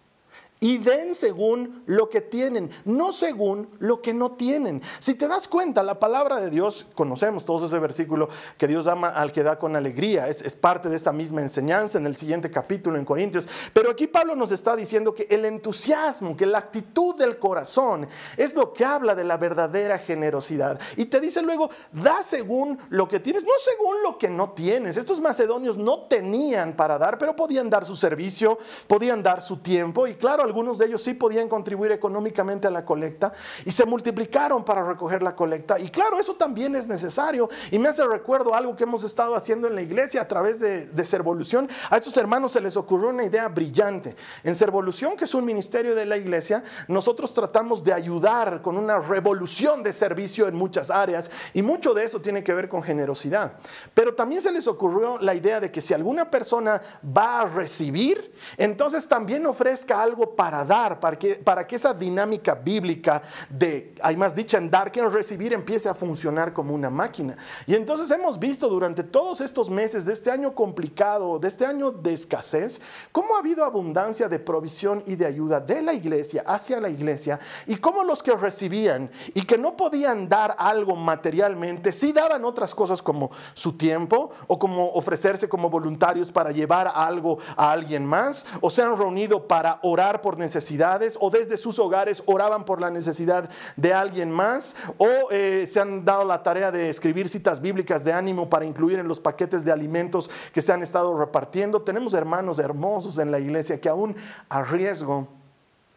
y 0.64 0.78
den 0.78 1.14
según 1.14 1.84
lo 1.88 2.10
que 2.10 2.22
tienen, 2.22 2.72
no 2.86 3.12
según 3.12 3.68
lo 3.80 4.02
que 4.02 4.14
no 4.14 4.32
tienen. 4.32 4.82
Si 5.00 5.14
te 5.14 5.28
das 5.28 5.50
cuenta, 5.50 5.84
la 5.84 6.00
palabra 6.00 6.40
de 6.40 6.50
Dios, 6.50 6.88
conocemos 6.96 7.44
todos 7.44 7.64
ese 7.64 7.80
versículo 7.80 8.30
que 8.58 8.66
Dios 8.66 8.88
ama 8.88 9.10
al 9.10 9.34
que 9.34 9.44
da 9.44 9.60
con 9.60 9.76
alegría, 9.76 10.30
es, 10.30 10.42
es, 10.42 10.56
parte 10.56 10.88
de 10.88 10.96
esta 10.96 11.12
misma 11.12 11.42
enseñanza 11.42 11.98
en 11.98 12.06
el 12.06 12.16
siguiente 12.16 12.50
capítulo 12.50 12.98
en 12.98 13.04
Corintios, 13.04 13.46
pero 13.74 13.92
aquí 13.92 14.08
Pablo 14.08 14.38
nos 14.38 14.54
está 14.54 14.74
diciendo 14.74 15.14
que 15.14 15.28
el 15.30 15.44
entusiasmo, 15.44 16.38
que 16.38 16.46
la 16.46 16.60
actitud 16.60 17.14
del 17.18 17.38
corazón 17.40 18.08
es 18.38 18.56
lo 18.56 18.72
que 18.72 18.86
habla 18.86 19.16
de 19.16 19.26
la 19.26 19.36
verdadera 19.36 19.98
generosidad. 19.98 20.80
Y 20.96 21.08
te 21.08 21.20
dice 21.20 21.42
luego, 21.42 21.72
da 21.92 22.24
según 22.24 22.80
lo 22.88 23.10
que 23.10 23.20
tienes, 23.20 23.44
no 23.44 23.52
según 23.60 24.02
lo 24.02 24.18
que 24.18 24.30
no 24.30 24.52
tienes. 24.52 24.96
Estos 24.96 25.20
macedonios 25.20 25.76
no 25.76 26.04
tenían 26.04 26.72
para 26.72 26.98
dar, 26.98 27.18
pero 27.18 27.36
podían 27.36 27.70
dar 27.70 27.84
su 27.84 27.98
servicio, 27.98 28.58
podían 28.88 29.22
dar 29.22 29.42
su 29.42 29.58
tiempo 29.58 30.08
y 30.08 30.16
claro, 30.16 30.53
algunos 30.54 30.78
de 30.78 30.86
ellos 30.86 31.02
sí 31.02 31.16
podían 31.16 31.50
contribuir 31.50 31.92
económicamente 31.92 32.68
a 32.68 32.70
la 32.70 32.86
colecta 32.86 33.34
y 33.66 33.72
se 33.72 33.88
multiplicaron 33.88 34.64
para 34.64 34.88
recoger 34.88 35.24
la 35.24 35.36
colecta. 35.36 35.80
Y 35.80 35.90
claro, 35.90 36.20
eso 36.20 36.36
también 36.36 36.76
es 36.76 36.88
necesario. 36.88 37.50
Y 37.72 37.80
me 37.80 37.90
hace 37.90 38.06
recuerdo 38.06 38.54
algo 38.54 38.76
que 38.76 38.84
hemos 38.84 39.04
estado 39.04 39.36
haciendo 39.36 39.68
en 39.68 39.74
la 39.74 39.82
iglesia 39.82 40.22
a 40.22 40.28
través 40.28 40.60
de, 40.60 40.86
de 40.86 41.06
Servolución. 41.06 41.68
A 41.90 41.98
estos 41.98 42.16
hermanos 42.18 42.52
se 42.52 42.62
les 42.62 42.78
ocurrió 42.78 43.10
una 43.10 43.24
idea 43.24 43.48
brillante. 43.48 44.16
En 44.44 44.54
Servolución, 44.54 45.18
que 45.18 45.26
es 45.26 45.34
un 45.34 45.44
ministerio 45.44 45.96
de 45.96 46.06
la 46.06 46.18
iglesia, 46.18 46.64
nosotros 46.88 47.34
tratamos 47.34 47.84
de 47.84 47.94
ayudar 47.94 48.62
con 48.62 48.78
una 48.78 49.00
revolución 49.00 49.82
de 49.82 49.92
servicio 49.92 50.48
en 50.48 50.54
muchas 50.54 50.92
áreas 50.92 51.32
y 51.54 51.64
mucho 51.64 51.96
de 51.96 52.04
eso 52.04 52.22
tiene 52.22 52.44
que 52.44 52.54
ver 52.54 52.70
con 52.70 52.84
generosidad. 52.84 53.54
Pero 53.96 54.14
también 54.14 54.40
se 54.40 54.52
les 54.52 54.68
ocurrió 54.68 55.18
la 55.18 55.34
idea 55.34 55.60
de 55.60 55.72
que 55.72 55.82
si 55.82 55.96
alguna 55.96 56.30
persona 56.30 56.80
va 57.06 57.42
a 57.42 57.46
recibir, 57.48 58.36
entonces 58.58 59.08
también 59.08 59.48
ofrezca 59.48 60.02
algo 60.02 60.33
para 60.36 60.64
dar, 60.66 61.00
para 61.00 61.18
que, 61.18 61.36
para 61.36 61.66
que 61.66 61.76
esa 61.76 61.94
dinámica 61.94 62.56
bíblica 62.56 63.22
de, 63.50 63.96
hay 64.02 64.16
más 64.16 64.36
dicha 64.36 64.58
en 64.58 64.70
dar 64.70 64.92
que 64.92 65.00
en 65.00 65.12
recibir, 65.12 65.54
empiece 65.54 65.90
a 65.90 65.94
funcionar 65.94 66.54
como 66.54 66.74
una 66.74 66.90
máquina. 66.90 67.38
Y 67.66 67.76
entonces 67.76 68.10
hemos 68.12 68.40
visto 68.40 68.68
durante 68.70 69.04
todos 69.04 69.42
estos 69.42 69.70
meses 69.70 70.06
de 70.06 70.14
este 70.14 70.32
año 70.32 70.54
complicado, 70.54 71.40
de 71.40 71.48
este 71.48 71.66
año 71.66 71.92
de 71.92 72.14
escasez, 72.14 72.82
cómo 73.12 73.36
ha 73.36 73.40
habido 73.40 73.64
abundancia 73.64 74.28
de 74.28 74.40
provisión 74.40 75.04
y 75.06 75.16
de 75.16 75.26
ayuda 75.26 75.60
de 75.60 75.82
la 75.82 75.94
iglesia 75.94 76.44
hacia 76.46 76.80
la 76.80 76.90
iglesia 76.90 77.40
y 77.68 77.76
cómo 77.76 78.04
los 78.04 78.22
que 78.24 78.36
recibían 78.36 79.10
y 79.34 79.44
que 79.44 79.58
no 79.58 79.76
podían 79.76 80.28
dar 80.28 80.56
algo 80.58 80.96
materialmente, 80.96 81.92
sí 81.92 82.12
daban 82.12 82.46
otras 82.46 82.74
cosas 82.74 83.02
como 83.02 83.32
su 83.54 83.74
tiempo 83.74 84.32
o 84.48 84.58
como 84.60 84.90
ofrecerse 84.92 85.50
como 85.50 85.70
voluntarios 85.70 86.32
para 86.32 86.52
llevar 86.52 86.92
algo 86.94 87.38
a 87.56 87.72
alguien 87.72 88.06
más, 88.06 88.46
o 88.62 88.70
se 88.70 88.82
han 88.82 88.98
reunido 88.98 89.48
para 89.48 89.80
orar 89.84 90.22
por 90.24 90.40
necesidades, 90.40 91.16
o 91.22 91.30
desde 91.30 91.58
sus 91.58 91.78
hogares 91.78 92.24
oraban 92.26 92.66
por 92.66 92.82
la 92.82 92.90
necesidad 92.90 93.48
de 93.76 93.94
alguien 93.94 94.32
más, 94.32 94.76
o 94.98 95.30
eh, 95.30 95.66
se 95.68 95.80
han 95.80 96.04
dado 96.04 96.26
la 96.26 96.42
tarea 96.42 96.72
de 96.72 96.90
escribir 96.90 97.30
citas 97.30 97.62
bíblicas 97.62 98.04
de 98.04 98.12
ánimo 98.12 98.50
para 98.50 98.66
incluir 98.66 98.98
en 98.98 99.08
los 99.08 99.20
paquetes 99.20 99.64
de 99.64 99.72
alimentos 99.72 100.32
que 100.52 100.64
se 100.64 100.74
han 100.74 100.82
estado 100.82 101.16
repartiendo. 101.16 101.84
Tenemos 101.84 102.16
hermanos 102.16 102.58
hermosos 102.58 103.20
en 103.20 103.30
la 103.30 103.40
iglesia 103.40 103.80
que 103.80 103.90
aún 103.90 104.16
a 104.50 104.64
riesgo 104.64 105.28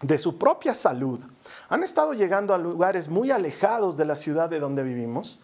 de 0.02 0.18
su 0.18 0.36
propia 0.36 0.74
salud 0.74 1.20
han 1.70 1.82
estado 1.82 2.12
llegando 2.12 2.52
a 2.52 2.58
lugares 2.58 3.08
muy 3.08 3.30
alejados 3.30 3.96
de 3.96 4.04
la 4.04 4.14
ciudad 4.14 4.50
de 4.50 4.60
donde 4.60 4.82
vivimos 4.82 5.38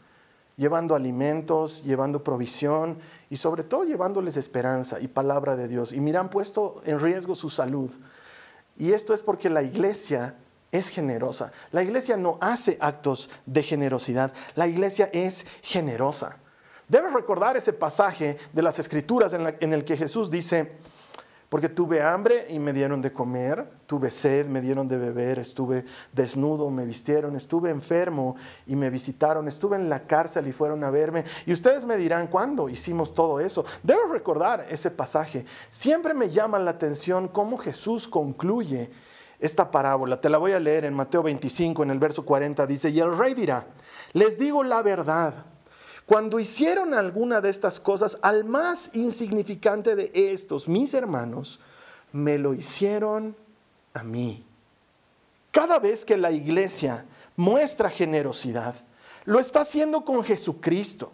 llevando 0.57 0.95
alimentos, 0.95 1.83
llevando 1.85 2.23
provisión 2.23 2.99
y 3.31 3.37
sobre 3.37 3.62
todo 3.62 3.85
llevándoles 3.85 4.37
esperanza 4.37 5.01
y 5.01 5.09
palabra 5.09 5.57
de 5.57 5.68
Dios. 5.68 5.92
Y 5.92 6.01
me 6.01 6.16
han 6.16 6.31
puesto 6.31 6.83
en 6.85 7.01
riesgo 7.01 7.35
su 7.35 7.51
salud. 7.51 7.90
Y 8.76 8.92
esto 8.92 9.14
es 9.14 9.22
porque 9.22 9.50
la 9.50 9.62
iglesia 9.62 10.37
es 10.70 10.88
generosa. 10.88 11.52
La 11.70 11.82
iglesia 11.82 12.16
no 12.16 12.38
hace 12.40 12.78
actos 12.80 13.30
de 13.46 13.62
generosidad, 13.62 14.32
la 14.54 14.66
iglesia 14.66 15.11
es 15.12 15.46
generosa. 15.62 16.38
Debes 16.88 17.12
recordar 17.12 17.56
ese 17.56 17.72
pasaje 17.72 18.37
de 18.52 18.62
las 18.62 18.78
escrituras 18.78 19.32
en, 19.35 19.72
el 19.72 19.85
que 19.85 19.96
Jesús 19.96 20.30
dice, 20.30 20.72
porque 21.52 21.68
tuve 21.68 22.00
hambre 22.00 22.46
y 22.48 22.58
me 22.58 22.72
dieron 22.72 23.02
de 23.02 23.12
comer, 23.12 23.68
tuve 23.84 24.10
sed, 24.10 24.46
me 24.46 24.62
dieron 24.62 24.88
de 24.88 24.96
beber, 24.96 25.38
estuve 25.38 25.84
desnudo, 26.10 26.70
me 26.70 26.86
vistieron, 26.86 27.36
estuve 27.36 27.68
enfermo 27.68 28.36
y 28.66 28.74
me 28.74 28.88
visitaron, 28.88 29.46
estuve 29.46 29.76
en 29.76 29.90
la 29.90 30.06
cárcel 30.06 30.46
y 30.46 30.52
fueron 30.52 30.82
a 30.82 30.88
verme. 30.88 31.24
Y 31.44 31.52
ustedes 31.52 31.84
me 31.84 31.98
dirán, 31.98 32.28
¿cuándo 32.28 32.70
hicimos 32.70 33.12
todo 33.12 33.38
eso? 33.38 33.66
Debo 33.82 34.06
recordar 34.10 34.64
ese 34.70 34.90
pasaje. 34.90 35.44
Siempre 35.68 36.14
me 36.14 36.30
llama 36.30 36.58
la 36.58 36.70
atención 36.70 37.28
cómo 37.28 37.58
Jesús 37.58 38.08
concluye 38.08 38.90
esta 39.38 39.70
parábola. 39.70 40.22
Te 40.22 40.30
la 40.30 40.38
voy 40.38 40.52
a 40.52 40.58
leer 40.58 40.86
en 40.86 40.94
Mateo 40.94 41.22
25, 41.22 41.82
en 41.82 41.90
el 41.90 41.98
verso 41.98 42.24
40. 42.24 42.66
Dice, 42.66 42.88
y 42.88 42.98
el 42.98 43.14
rey 43.14 43.34
dirá, 43.34 43.66
les 44.14 44.38
digo 44.38 44.64
la 44.64 44.80
verdad 44.80 45.51
cuando 46.12 46.38
hicieron 46.38 46.92
alguna 46.92 47.40
de 47.40 47.48
estas 47.48 47.81
cosas 47.81 48.18
al 48.20 48.44
más 48.44 48.90
insignificante 48.92 49.96
de 49.96 50.12
estos, 50.14 50.68
mis 50.68 50.92
hermanos, 50.92 51.59
me 52.12 52.37
lo 52.37 52.53
hicieron 52.53 53.35
a 53.94 54.03
mí. 54.03 54.44
Cada 55.51 55.79
vez 55.79 56.05
que 56.05 56.18
la 56.18 56.31
iglesia 56.31 57.07
muestra 57.35 57.88
generosidad, 57.88 58.75
lo 59.25 59.40
está 59.40 59.62
haciendo 59.62 60.05
con 60.05 60.22
Jesucristo. 60.22 61.12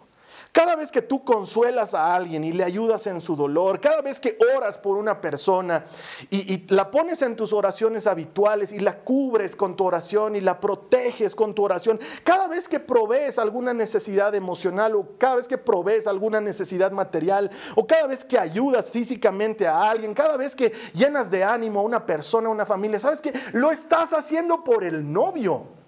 Cada 0.51 0.75
vez 0.75 0.91
que 0.91 1.03
tú 1.03 1.23
consuelas 1.23 1.93
a 1.93 2.15
alguien 2.15 2.43
y 2.43 2.51
le 2.51 2.63
ayudas 2.63 3.05
en 3.05 3.21
su 3.21 3.35
dolor, 3.35 3.79
cada 3.79 4.01
vez 4.01 4.19
que 4.19 4.35
oras 4.55 4.79
por 4.79 4.97
una 4.97 5.21
persona 5.21 5.85
y, 6.31 6.65
la 6.73 6.89
pones 6.89 7.21
en 7.21 7.35
tus 7.35 7.53
oraciones 7.53 8.07
habituales 8.07 8.71
y 8.71 8.79
la 8.79 8.97
cubres 8.99 9.55
con 9.55 9.75
tu 9.75 9.85
oración 9.85 10.35
y 10.35 10.41
la 10.41 10.59
proteges 10.59 11.35
con 11.35 11.53
tu 11.53 11.63
oración, 11.63 11.99
cada 12.23 12.47
vez 12.47 12.67
que 12.67 12.79
provees 12.79 13.37
alguna 13.37 13.73
necesidad 13.75 14.33
emocional 14.33 14.95
o 14.95 15.09
cada 15.19 15.35
vez 15.35 15.47
que 15.47 15.59
provees 15.59 16.07
alguna 16.07 16.41
necesidad 16.41 16.91
material 16.91 17.51
o 17.75 17.85
cada 17.85 18.07
vez 18.07 18.23
que 18.23 18.39
ayudas 18.39 18.89
físicamente 18.89 19.67
a 19.67 19.87
alguien, 19.87 20.15
cada 20.15 20.35
vez 20.35 20.55
que 20.55 20.73
llenas 20.93 21.29
de 21.29 21.43
ánimo 21.43 21.81
a 21.81 21.83
una 21.83 22.05
persona, 22.07 22.47
a 22.47 22.51
una 22.51 22.65
familia, 22.65 22.99
sabes 22.99 23.21
que 23.21 23.33
lo 23.53 23.69
estás 23.69 24.13
haciendo 24.13 24.63
por 24.63 24.83
el 24.83 25.11
novio. 25.11 25.78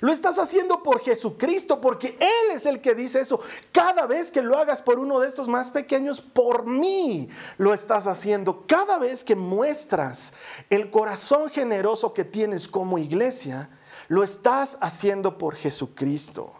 Lo 0.00 0.12
estás 0.12 0.38
haciendo 0.38 0.82
por 0.82 1.00
Jesucristo, 1.00 1.80
porque 1.80 2.16
Él 2.20 2.54
es 2.54 2.66
el 2.66 2.80
que 2.80 2.94
dice 2.94 3.20
eso. 3.20 3.40
Cada 3.72 4.06
vez 4.06 4.30
que 4.30 4.42
lo 4.42 4.58
hagas 4.58 4.82
por 4.82 4.98
uno 4.98 5.20
de 5.20 5.28
estos 5.28 5.48
más 5.48 5.70
pequeños, 5.70 6.20
por 6.20 6.66
mí 6.66 7.28
lo 7.58 7.72
estás 7.72 8.06
haciendo. 8.06 8.64
Cada 8.66 8.98
vez 8.98 9.24
que 9.24 9.36
muestras 9.36 10.32
el 10.70 10.90
corazón 10.90 11.50
generoso 11.50 12.12
que 12.12 12.24
tienes 12.24 12.68
como 12.68 12.98
iglesia, 12.98 13.70
lo 14.08 14.22
estás 14.22 14.78
haciendo 14.80 15.38
por 15.38 15.54
Jesucristo. 15.56 16.52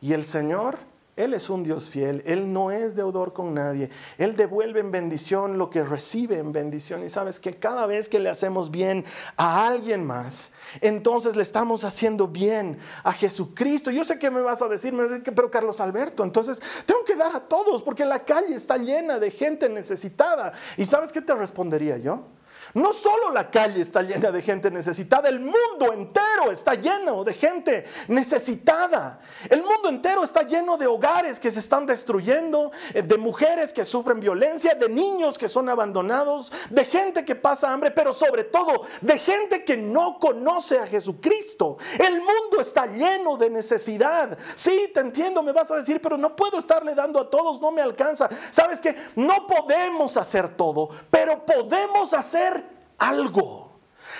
Y 0.00 0.12
el 0.12 0.24
Señor 0.24 0.78
él 1.16 1.32
es 1.32 1.48
un 1.48 1.62
Dios 1.62 1.90
fiel, 1.90 2.22
Él 2.26 2.52
no 2.52 2.72
es 2.72 2.96
deudor 2.96 3.32
con 3.32 3.54
nadie, 3.54 3.88
Él 4.18 4.34
devuelve 4.34 4.80
en 4.80 4.90
bendición 4.90 5.58
lo 5.58 5.70
que 5.70 5.84
recibe 5.84 6.38
en 6.38 6.50
bendición. 6.50 7.04
Y 7.04 7.08
sabes 7.08 7.38
que 7.38 7.54
cada 7.54 7.86
vez 7.86 8.08
que 8.08 8.18
le 8.18 8.28
hacemos 8.28 8.72
bien 8.72 9.04
a 9.36 9.68
alguien 9.68 10.04
más, 10.04 10.50
entonces 10.80 11.36
le 11.36 11.44
estamos 11.44 11.84
haciendo 11.84 12.26
bien 12.26 12.78
a 13.04 13.12
Jesucristo. 13.12 13.92
Yo 13.92 14.02
sé 14.02 14.18
que 14.18 14.30
me 14.30 14.40
vas 14.40 14.60
a 14.62 14.68
decir, 14.68 14.92
pero 15.36 15.50
Carlos 15.50 15.80
Alberto, 15.80 16.24
entonces 16.24 16.60
tengo 16.84 17.04
que 17.04 17.14
dar 17.14 17.34
a 17.36 17.40
todos 17.40 17.84
porque 17.84 18.04
la 18.04 18.24
calle 18.24 18.56
está 18.56 18.76
llena 18.76 19.20
de 19.20 19.30
gente 19.30 19.68
necesitada. 19.68 20.52
¿Y 20.76 20.84
sabes 20.84 21.12
qué 21.12 21.22
te 21.22 21.34
respondería 21.34 21.96
yo? 21.96 22.24
No 22.74 22.92
solo 22.92 23.30
la 23.30 23.50
calle 23.50 23.82
está 23.82 24.02
llena 24.02 24.32
de 24.32 24.42
gente 24.42 24.68
necesitada, 24.68 25.28
el 25.28 25.38
mundo 25.38 25.92
entero 25.92 26.50
está 26.50 26.74
lleno 26.74 27.22
de 27.22 27.32
gente 27.32 27.84
necesitada. 28.08 29.20
El 29.48 29.62
mundo 29.62 29.88
entero 29.88 30.24
está 30.24 30.42
lleno 30.42 30.76
de 30.76 30.88
hogares 30.88 31.38
que 31.38 31.52
se 31.52 31.60
están 31.60 31.86
destruyendo, 31.86 32.72
eh, 32.92 33.02
de 33.02 33.16
mujeres 33.16 33.72
que 33.72 33.84
sufren 33.84 34.18
violencia, 34.18 34.74
de 34.74 34.88
niños 34.88 35.38
que 35.38 35.48
son 35.48 35.68
abandonados, 35.68 36.50
de 36.68 36.84
gente 36.84 37.24
que 37.24 37.36
pasa 37.36 37.72
hambre, 37.72 37.92
pero 37.92 38.12
sobre 38.12 38.42
todo 38.42 38.82
de 39.00 39.18
gente 39.20 39.64
que 39.64 39.76
no 39.76 40.18
conoce 40.18 40.76
a 40.78 40.86
Jesucristo. 40.86 41.78
El 41.96 42.18
mundo 42.20 42.60
está 42.60 42.86
lleno 42.86 43.36
de 43.36 43.50
necesidad. 43.50 44.36
Sí, 44.56 44.90
te 44.92 44.98
entiendo, 44.98 45.44
me 45.44 45.52
vas 45.52 45.70
a 45.70 45.76
decir, 45.76 46.00
pero 46.00 46.18
no 46.18 46.34
puedo 46.34 46.58
estarle 46.58 46.96
dando 46.96 47.20
a 47.20 47.30
todos, 47.30 47.60
no 47.60 47.70
me 47.70 47.82
alcanza. 47.82 48.28
Sabes 48.50 48.80
que 48.80 48.96
no 49.14 49.46
podemos 49.46 50.16
hacer 50.16 50.56
todo, 50.56 50.88
pero 51.08 51.46
podemos 51.46 52.12
hacer 52.12 52.63
algo. 53.08 53.64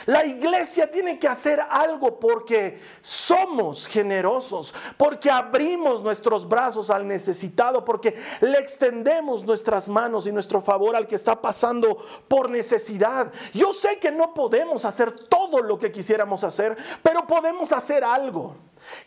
La 0.06 0.24
iglesia 0.24 0.90
tiene 0.90 1.18
que 1.18 1.28
hacer 1.28 1.60
algo 1.60 2.18
porque 2.18 2.80
somos 3.00 3.86
generosos, 3.86 4.74
porque 4.96 5.30
abrimos 5.30 6.02
nuestros 6.02 6.46
brazos 6.46 6.90
al 6.90 7.06
necesitado, 7.06 7.84
porque 7.84 8.14
le 8.40 8.58
extendemos 8.58 9.44
nuestras 9.44 9.88
manos 9.88 10.26
y 10.26 10.32
nuestro 10.32 10.60
favor 10.60 10.94
al 10.94 11.06
que 11.06 11.14
está 11.14 11.40
pasando 11.40 11.96
por 12.28 12.50
necesidad. 12.50 13.32
Yo 13.52 13.72
sé 13.72 13.98
que 13.98 14.10
no 14.10 14.34
podemos 14.34 14.84
hacer 14.84 15.12
todo 15.12 15.62
lo 15.62 15.78
que 15.78 15.92
quisiéramos 15.92 16.44
hacer, 16.44 16.76
pero 17.02 17.26
podemos 17.26 17.72
hacer 17.72 18.04
algo. 18.04 18.56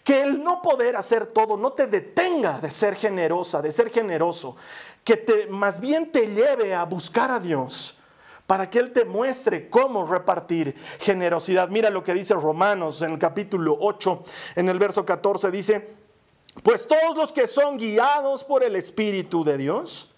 Que 0.03 0.21
el 0.21 0.43
no 0.43 0.63
poder 0.63 0.95
hacer 0.95 1.27
todo 1.27 1.57
no 1.57 1.73
te 1.73 1.85
detenga 1.85 2.59
de 2.59 2.71
ser 2.71 2.95
generosa, 2.95 3.61
de 3.61 3.71
ser 3.71 3.91
generoso, 3.91 4.55
que 5.03 5.17
te 5.17 5.45
más 5.47 5.79
bien 5.79 6.11
te 6.11 6.27
lleve 6.27 6.73
a 6.73 6.83
buscar 6.85 7.29
a 7.29 7.39
Dios 7.39 7.96
para 8.47 8.69
que 8.69 8.79
Él 8.79 8.91
te 8.93 9.05
muestre 9.05 9.69
cómo 9.69 10.05
repartir 10.07 10.73
generosidad. 10.99 11.69
Mira 11.69 11.89
lo 11.89 12.01
que 12.01 12.13
dice 12.13 12.33
Romanos 12.33 13.01
en 13.01 13.11
el 13.11 13.19
capítulo 13.19 13.77
8, 13.79 14.23
en 14.55 14.69
el 14.69 14.79
verso 14.79 15.05
14, 15.05 15.51
dice, 15.51 15.95
pues 16.63 16.87
todos 16.87 17.15
los 17.15 17.31
que 17.31 17.45
son 17.45 17.77
guiados 17.77 18.43
por 18.43 18.63
el 18.63 18.75
Espíritu 18.77 19.43
de 19.43 19.57
Dios 19.57 20.09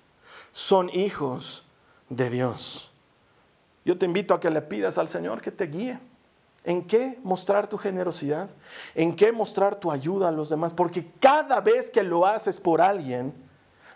son 0.52 0.90
hijos 0.94 1.66
de 2.08 2.30
Dios. 2.30 2.92
Yo 3.84 3.98
te 3.98 4.06
invito 4.06 4.36
a 4.36 4.40
que 4.40 4.52
le 4.52 4.62
pidas 4.62 4.98
al 5.00 5.10
Señor 5.10 5.42
que 5.42 5.52
te 5.52 5.66
guíe. 5.66 6.00
¿En 6.64 6.86
qué 6.86 7.18
mostrar 7.24 7.68
tu 7.68 7.78
generosidad? 7.78 8.50
¿En 8.94 9.16
qué 9.16 9.32
mostrar 9.32 9.76
tu 9.78 9.92
ayuda 9.92 10.28
a 10.28 10.32
los 10.32 10.50
demás? 10.50 10.74
Porque 10.74 11.10
cada 11.20 11.62
vez 11.62 11.90
que 11.90 12.04
lo 12.04 12.28
haces 12.28 12.60
por 12.60 12.82
alguien, 12.82 13.34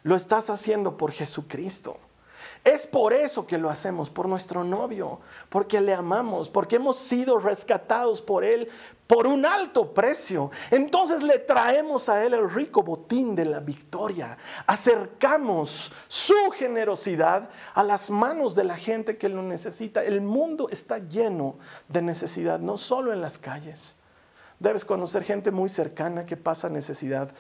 lo 0.02 0.16
estás 0.16 0.50
haciendo 0.50 0.98
por 0.98 1.12
Jesucristo. 1.12 1.98
Es 2.64 2.88
por 2.88 3.14
eso 3.14 3.46
que 3.46 3.58
lo 3.58 3.70
hacemos, 3.70 4.10
por 4.10 4.30
nuestro 4.30 4.64
novio, 4.64 5.20
porque 5.50 5.82
le 5.82 5.94
amamos, 5.94 6.48
porque 6.48 6.78
hemos 6.78 6.98
sido 6.98 7.38
rescatados 7.38 8.22
por 8.22 8.46
Él 8.46 8.70
por 9.06 9.28
un 9.28 9.46
alto 9.46 9.94
precio. 9.94 10.50
Entonces 10.72 11.24
le 11.24 11.40
traemos 11.40 12.08
a 12.08 12.24
Él 12.24 12.34
el 12.34 12.50
rico 12.50 12.82
botín 12.82 13.36
de 13.36 13.44
la 13.44 13.60
victoria. 13.60 14.38
Acercamos 14.66 15.92
su 16.08 16.52
generosidad 16.54 17.50
a 17.74 17.84
las 17.84 18.10
manos 18.10 18.56
de 18.56 18.64
la 18.64 18.78
gente 18.78 19.18
que 19.18 19.28
lo 19.28 19.42
necesita. 19.42 20.02
El 20.02 20.22
mundo 20.22 20.70
está 20.70 21.00
lleno 21.00 21.58
de 21.90 22.02
necesidad, 22.02 22.62
no 22.62 22.78
solo 22.78 23.12
en 23.12 23.20
las 23.20 23.38
calles. 23.38 23.98
Debes 24.60 24.86
conocer 24.86 25.26
gente 25.26 25.52
muy 25.52 25.68
cercana 25.68 26.26
que 26.26 26.38
pasa 26.38 26.70
necesidad 26.70 27.34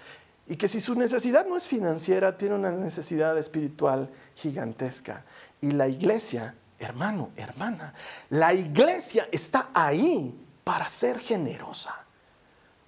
y 0.47 0.55
que 0.55 0.67
si 0.67 0.79
su 0.79 0.95
necesidad 0.95 1.45
no 1.45 1.55
es 1.55 1.67
financiera, 1.67 2.37
tiene 2.37 2.55
una 2.55 2.71
necesidad 2.71 3.37
espiritual 3.37 4.09
gigantesca. 4.35 5.23
Y 5.61 5.71
la 5.71 5.87
iglesia 5.87 6.55
hermano, 6.83 7.31
hermana, 7.35 7.93
la 8.29 8.53
iglesia 8.53 9.27
está 9.31 9.69
ahí 9.73 10.35
para 10.63 10.87
ser 10.89 11.19
generosa. 11.19 12.05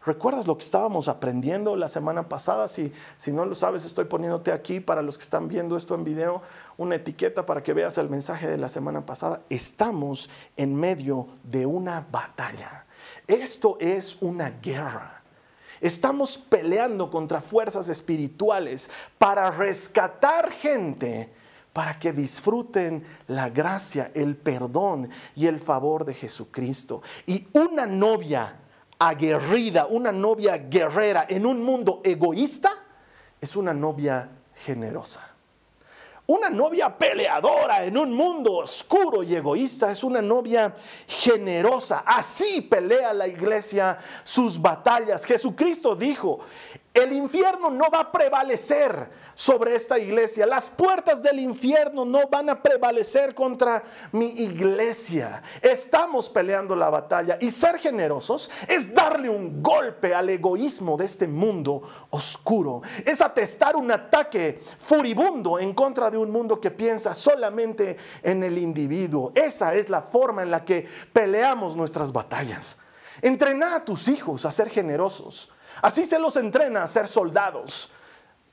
¿Recuerdas 0.05 0.45
lo 0.45 0.55
que 0.55 0.63
estábamos 0.63 1.07
aprendiendo 1.07 1.75
la 1.75 1.89
semana 1.89 2.29
pasada? 2.29 2.67
Si, 2.67 2.93
si 3.17 3.31
no 3.31 3.43
lo 3.43 3.55
sabes, 3.55 3.85
estoy 3.85 4.05
poniéndote 4.05 4.51
aquí 4.51 4.79
para 4.79 5.01
los 5.01 5.17
que 5.17 5.23
están 5.23 5.47
viendo 5.47 5.75
esto 5.77 5.95
en 5.95 6.03
video, 6.03 6.43
una 6.77 6.95
etiqueta 6.95 7.47
para 7.47 7.63
que 7.63 7.73
veas 7.73 7.97
el 7.97 8.09
mensaje 8.09 8.47
de 8.47 8.57
la 8.57 8.69
semana 8.69 9.05
pasada. 9.05 9.41
Estamos 9.49 10.29
en 10.57 10.75
medio 10.75 11.27
de 11.43 11.65
una 11.65 12.05
batalla. 12.11 12.85
Esto 13.25 13.77
es 13.79 14.17
una 14.21 14.51
guerra. 14.51 15.14
Estamos 15.81 16.37
peleando 16.37 17.09
contra 17.09 17.41
fuerzas 17.41 17.89
espirituales 17.89 18.89
para 19.17 19.51
rescatar 19.51 20.51
gente 20.51 21.31
para 21.75 21.99
que 21.99 22.13
disfruten 22.13 23.03
la 23.27 23.49
gracia, 23.49 24.09
el 24.13 24.37
perdón 24.37 25.09
y 25.35 25.47
el 25.47 25.59
favor 25.59 26.05
de 26.05 26.13
Jesucristo. 26.13 27.01
Y 27.25 27.49
una 27.51 27.85
novia 27.85 28.55
aguerrida, 28.97 29.85
una 29.87 30.13
novia 30.13 30.57
guerrera 30.57 31.25
en 31.27 31.45
un 31.45 31.61
mundo 31.61 31.99
egoísta, 32.05 32.71
es 33.41 33.57
una 33.57 33.73
novia 33.73 34.29
generosa. 34.55 35.34
Una 36.27 36.49
novia 36.49 36.89
peleadora 36.89 37.83
en 37.83 37.97
un 37.97 38.11
mundo 38.11 38.53
oscuro 38.53 39.21
y 39.21 39.35
egoísta 39.35 39.91
es 39.91 40.03
una 40.03 40.23
novia 40.23 40.73
generosa. 41.07 42.03
Así 42.05 42.61
pelea 42.61 43.13
la 43.13 43.27
iglesia 43.27 43.99
sus 44.23 44.59
batallas. 44.59 45.23
Jesucristo 45.23 45.95
dijo, 45.95 46.39
el 46.95 47.13
infierno 47.13 47.69
no 47.69 47.91
va 47.91 47.99
a 47.99 48.11
prevalecer 48.11 49.07
sobre 49.35 49.75
esta 49.75 49.99
iglesia. 49.99 50.45
Las 50.45 50.69
puertas 50.69 51.21
del 51.21 51.39
infierno 51.39 52.05
no 52.05 52.27
van 52.27 52.49
a 52.49 52.61
prevalecer 52.61 53.35
contra 53.35 53.83
mi 54.11 54.27
iglesia. 54.27 55.43
Estamos 55.61 56.29
peleando 56.29 56.75
la 56.75 56.89
batalla 56.89 57.37
y 57.39 57.51
ser 57.51 57.77
generosos 57.77 58.49
es 58.67 58.93
darle 58.93 59.29
un 59.29 59.61
golpe 59.61 60.15
al 60.15 60.29
egoísmo 60.29 60.97
de 60.97 61.05
este 61.05 61.27
mundo 61.27 61.83
oscuro. 62.09 62.81
Es 63.05 63.21
atestar 63.21 63.75
un 63.75 63.91
ataque 63.91 64.61
furibundo 64.79 65.59
en 65.59 65.73
contra 65.73 66.09
de 66.09 66.17
un 66.17 66.31
mundo 66.31 66.59
que 66.59 66.71
piensa 66.71 67.13
solamente 67.13 67.97
en 68.23 68.43
el 68.43 68.57
individuo. 68.57 69.31
Esa 69.35 69.75
es 69.75 69.89
la 69.89 70.01
forma 70.01 70.41
en 70.43 70.51
la 70.51 70.63
que 70.63 70.87
peleamos 71.11 71.75
nuestras 71.75 72.11
batallas. 72.11 72.77
Entrena 73.21 73.75
a 73.75 73.85
tus 73.85 74.07
hijos 74.07 74.45
a 74.45 74.51
ser 74.51 74.69
generosos. 74.69 75.49
Así 75.81 76.05
se 76.05 76.19
los 76.19 76.35
entrena 76.37 76.83
a 76.83 76.87
ser 76.87 77.07
soldados, 77.07 77.91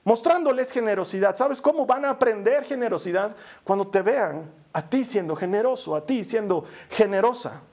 mostrándoles 0.03 0.71
generosidad. 0.71 1.35
¿Sabes 1.35 1.61
cómo 1.61 1.85
van 1.85 2.05
a 2.05 2.11
aprender 2.11 2.63
generosidad? 2.63 3.35
Cuando 3.63 3.87
te 3.87 4.01
vean 4.01 4.51
a 4.71 4.89
ti 4.89 5.05
siendo 5.05 5.35
generoso, 5.35 5.95
a 5.95 6.05
ti 6.05 6.23
siendo 6.23 6.65
generosa. 6.89 7.63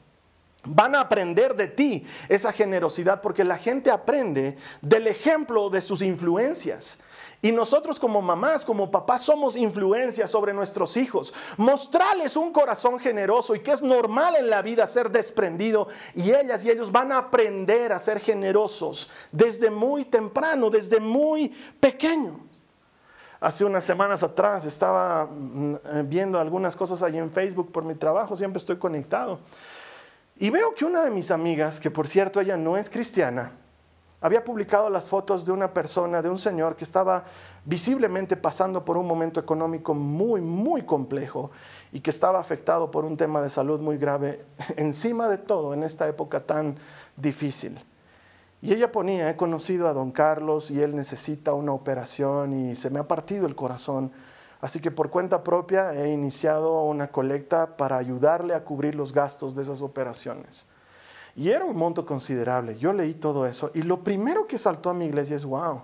Van 0.64 0.94
a 0.94 1.00
aprender 1.00 1.54
de 1.54 1.68
ti 1.68 2.06
esa 2.28 2.52
generosidad 2.52 3.22
porque 3.22 3.44
la 3.44 3.56
gente 3.56 3.90
aprende 3.90 4.56
del 4.82 5.06
ejemplo 5.06 5.70
de 5.70 5.80
sus 5.80 6.02
influencias. 6.02 6.98
Y 7.42 7.52
nosotros 7.52 7.98
como 7.98 8.20
mamás, 8.20 8.66
como 8.66 8.90
papás, 8.90 9.22
somos 9.22 9.56
influencia 9.56 10.26
sobre 10.26 10.52
nuestros 10.52 10.98
hijos. 10.98 11.32
Mostrarles 11.56 12.36
un 12.36 12.52
corazón 12.52 12.98
generoso 12.98 13.54
y 13.54 13.60
que 13.60 13.72
es 13.72 13.80
normal 13.80 14.36
en 14.36 14.50
la 14.50 14.60
vida 14.60 14.86
ser 14.86 15.10
desprendido. 15.10 15.88
Y 16.14 16.32
ellas 16.32 16.62
y 16.62 16.70
ellos 16.70 16.92
van 16.92 17.12
a 17.12 17.18
aprender 17.18 17.94
a 17.94 17.98
ser 17.98 18.20
generosos 18.20 19.08
desde 19.32 19.70
muy 19.70 20.04
temprano, 20.04 20.68
desde 20.68 21.00
muy 21.00 21.48
pequeños. 21.80 22.34
Hace 23.40 23.64
unas 23.64 23.84
semanas 23.84 24.22
atrás 24.22 24.66
estaba 24.66 25.24
mm, 25.24 25.76
viendo 26.04 26.38
algunas 26.38 26.76
cosas 26.76 27.02
ahí 27.02 27.16
en 27.16 27.30
Facebook 27.30 27.72
por 27.72 27.84
mi 27.84 27.94
trabajo, 27.94 28.36
siempre 28.36 28.58
estoy 28.58 28.76
conectado. 28.76 29.40
Y 30.42 30.48
veo 30.48 30.74
que 30.74 30.86
una 30.86 31.02
de 31.02 31.10
mis 31.10 31.30
amigas, 31.30 31.80
que 31.80 31.90
por 31.90 32.08
cierto 32.08 32.40
ella 32.40 32.56
no 32.56 32.78
es 32.78 32.88
cristiana, 32.88 33.52
había 34.22 34.42
publicado 34.42 34.88
las 34.88 35.06
fotos 35.06 35.44
de 35.44 35.52
una 35.52 35.74
persona, 35.74 36.22
de 36.22 36.30
un 36.30 36.38
señor 36.38 36.76
que 36.76 36.84
estaba 36.84 37.24
visiblemente 37.66 38.38
pasando 38.38 38.82
por 38.82 38.96
un 38.96 39.06
momento 39.06 39.38
económico 39.38 39.92
muy, 39.92 40.40
muy 40.40 40.80
complejo 40.80 41.50
y 41.92 42.00
que 42.00 42.08
estaba 42.08 42.40
afectado 42.40 42.90
por 42.90 43.04
un 43.04 43.18
tema 43.18 43.42
de 43.42 43.50
salud 43.50 43.80
muy 43.80 43.98
grave, 43.98 44.42
encima 44.76 45.28
de 45.28 45.36
todo 45.36 45.74
en 45.74 45.82
esta 45.82 46.08
época 46.08 46.40
tan 46.40 46.78
difícil. 47.18 47.78
Y 48.62 48.72
ella 48.72 48.90
ponía, 48.90 49.28
he 49.28 49.36
conocido 49.36 49.88
a 49.88 49.92
don 49.92 50.10
Carlos 50.10 50.70
y 50.70 50.80
él 50.80 50.96
necesita 50.96 51.52
una 51.52 51.72
operación 51.72 52.54
y 52.54 52.76
se 52.76 52.88
me 52.88 52.98
ha 52.98 53.06
partido 53.06 53.46
el 53.46 53.54
corazón. 53.54 54.10
Así 54.60 54.80
que 54.80 54.90
por 54.90 55.10
cuenta 55.10 55.42
propia 55.42 55.94
he 55.94 56.10
iniciado 56.10 56.82
una 56.82 57.08
colecta 57.08 57.76
para 57.76 57.96
ayudarle 57.96 58.54
a 58.54 58.62
cubrir 58.62 58.94
los 58.94 59.12
gastos 59.12 59.54
de 59.54 59.62
esas 59.62 59.80
operaciones. 59.80 60.66
Y 61.34 61.50
era 61.50 61.64
un 61.64 61.76
monto 61.76 62.04
considerable. 62.04 62.76
Yo 62.78 62.92
leí 62.92 63.14
todo 63.14 63.46
eso 63.46 63.70
y 63.74 63.82
lo 63.82 64.04
primero 64.04 64.46
que 64.46 64.58
saltó 64.58 64.90
a 64.90 64.94
mi 64.94 65.06
iglesia 65.06 65.36
es, 65.36 65.44
wow, 65.44 65.82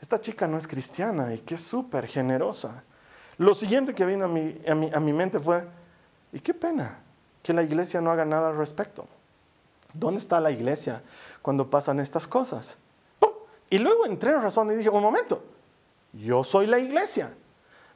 esta 0.00 0.20
chica 0.20 0.48
no 0.48 0.58
es 0.58 0.66
cristiana 0.66 1.32
y 1.32 1.38
que 1.38 1.54
es 1.54 1.60
súper 1.60 2.06
generosa. 2.06 2.82
Lo 3.38 3.54
siguiente 3.54 3.94
que 3.94 4.04
vino 4.04 4.24
a 4.24 4.28
mi, 4.28 4.60
a, 4.66 5.00
mi, 5.00 5.12
mente 5.12 5.38
fue, 5.38 5.64
y 6.32 6.40
qué 6.40 6.54
pena 6.54 6.98
que 7.42 7.52
la 7.52 7.62
iglesia 7.62 8.00
no 8.00 8.10
haga 8.10 8.24
nada 8.24 8.48
al 8.48 8.56
respecto. 8.56 9.06
¿Dónde 9.94 10.18
está 10.18 10.40
la 10.40 10.50
iglesia 10.50 11.02
cuando 11.40 11.70
pasan 11.70 12.00
estas 12.00 12.26
cosas? 12.26 12.78
Y 13.70 13.78
luego 13.78 14.04
entré 14.04 14.32
en 14.32 14.42
razón 14.42 14.70
y 14.70 14.74
dije, 14.74 14.90
un 14.90 15.02
momento, 15.02 15.42
yo 16.12 16.44
soy 16.44 16.66
la 16.66 16.78
iglesia. 16.78 17.32